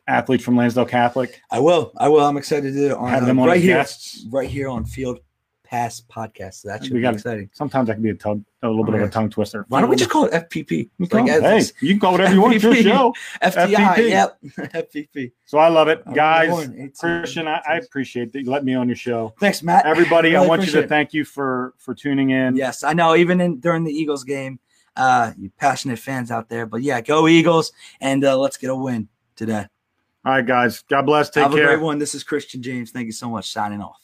athletes 0.06 0.44
from 0.44 0.56
Lansdale 0.56 0.84
Catholic, 0.86 1.40
I 1.50 1.60
will. 1.60 1.92
I 1.96 2.08
will. 2.08 2.24
I'm 2.24 2.36
excited 2.36 2.72
to 2.72 2.78
do 2.78 2.86
it 2.86 2.92
on, 2.92 3.08
have 3.08 3.22
uh, 3.22 3.26
them 3.26 3.38
on 3.38 3.48
right 3.48 3.60
here, 3.60 3.76
guests. 3.76 4.26
right 4.30 4.48
here 4.48 4.68
on 4.68 4.84
Field 4.84 5.20
Pass 5.64 6.00
Podcast. 6.08 6.54
So 6.62 6.68
that 6.68 6.84
should 6.84 6.92
We 6.92 6.98
be 6.98 7.02
got 7.02 7.14
it. 7.14 7.16
exciting. 7.16 7.50
Sometimes 7.52 7.88
that 7.88 7.94
can 7.94 8.02
be 8.02 8.10
a, 8.10 8.14
tug, 8.14 8.44
a 8.62 8.68
little 8.68 8.84
bit 8.84 8.94
of 8.94 9.00
a 9.00 9.08
tongue 9.08 9.30
twister. 9.30 9.64
Why 9.68 9.80
don't 9.80 9.90
we 9.90 9.96
just 9.96 10.10
call 10.10 10.26
it 10.26 10.32
FPP? 10.48 10.90
Like, 10.98 11.14
uh, 11.30 11.40
hey, 11.40 11.62
you 11.80 11.88
can 11.94 12.00
call 12.00 12.12
whatever 12.12 12.34
you 12.34 12.40
want. 12.42 12.54
It's 12.54 12.62
your 12.62 12.74
FPP. 12.74 12.82
show. 12.82 13.14
FTI. 13.42 13.74
FPP. 13.74 14.08
Yep. 14.10 14.38
FPP. 14.92 15.32
So 15.46 15.58
I 15.58 15.68
love 15.68 15.88
it, 15.88 16.02
I'm 16.06 16.12
guys. 16.12 16.68
18. 16.68 16.92
Christian, 16.98 17.48
I, 17.48 17.62
I 17.66 17.76
appreciate 17.78 18.32
that 18.34 18.42
you 18.42 18.50
let 18.50 18.64
me 18.64 18.74
on 18.74 18.88
your 18.88 18.96
show. 18.96 19.34
Thanks, 19.40 19.62
Matt. 19.62 19.86
Everybody, 19.86 20.36
I 20.36 20.46
want 20.46 20.64
you 20.66 20.72
to 20.72 20.80
it. 20.80 20.88
thank 20.88 21.14
you 21.14 21.24
for 21.24 21.74
for 21.78 21.94
tuning 21.94 22.30
in. 22.30 22.56
Yes, 22.56 22.84
I 22.84 22.92
know. 22.92 23.16
Even 23.16 23.40
in 23.40 23.58
during 23.58 23.84
the 23.84 23.92
Eagles 23.92 24.22
game, 24.22 24.60
uh, 24.96 25.32
you 25.38 25.50
passionate 25.58 25.98
fans 25.98 26.30
out 26.30 26.48
there. 26.50 26.66
But 26.66 26.82
yeah, 26.82 27.00
go 27.00 27.26
Eagles, 27.26 27.72
and 28.00 28.22
uh, 28.24 28.38
let's 28.38 28.58
get 28.58 28.70
a 28.70 28.76
win 28.76 29.08
today. 29.34 29.66
All 30.24 30.32
right, 30.32 30.46
guys. 30.46 30.82
God 30.88 31.02
bless. 31.02 31.28
Take 31.28 31.42
Have 31.42 31.52
care. 31.52 31.62
Have 31.62 31.72
a 31.72 31.76
great 31.76 31.84
one. 31.84 31.98
This 31.98 32.14
is 32.14 32.24
Christian 32.24 32.62
James. 32.62 32.90
Thank 32.90 33.06
you 33.06 33.12
so 33.12 33.28
much. 33.28 33.50
Signing 33.50 33.82
off. 33.82 34.03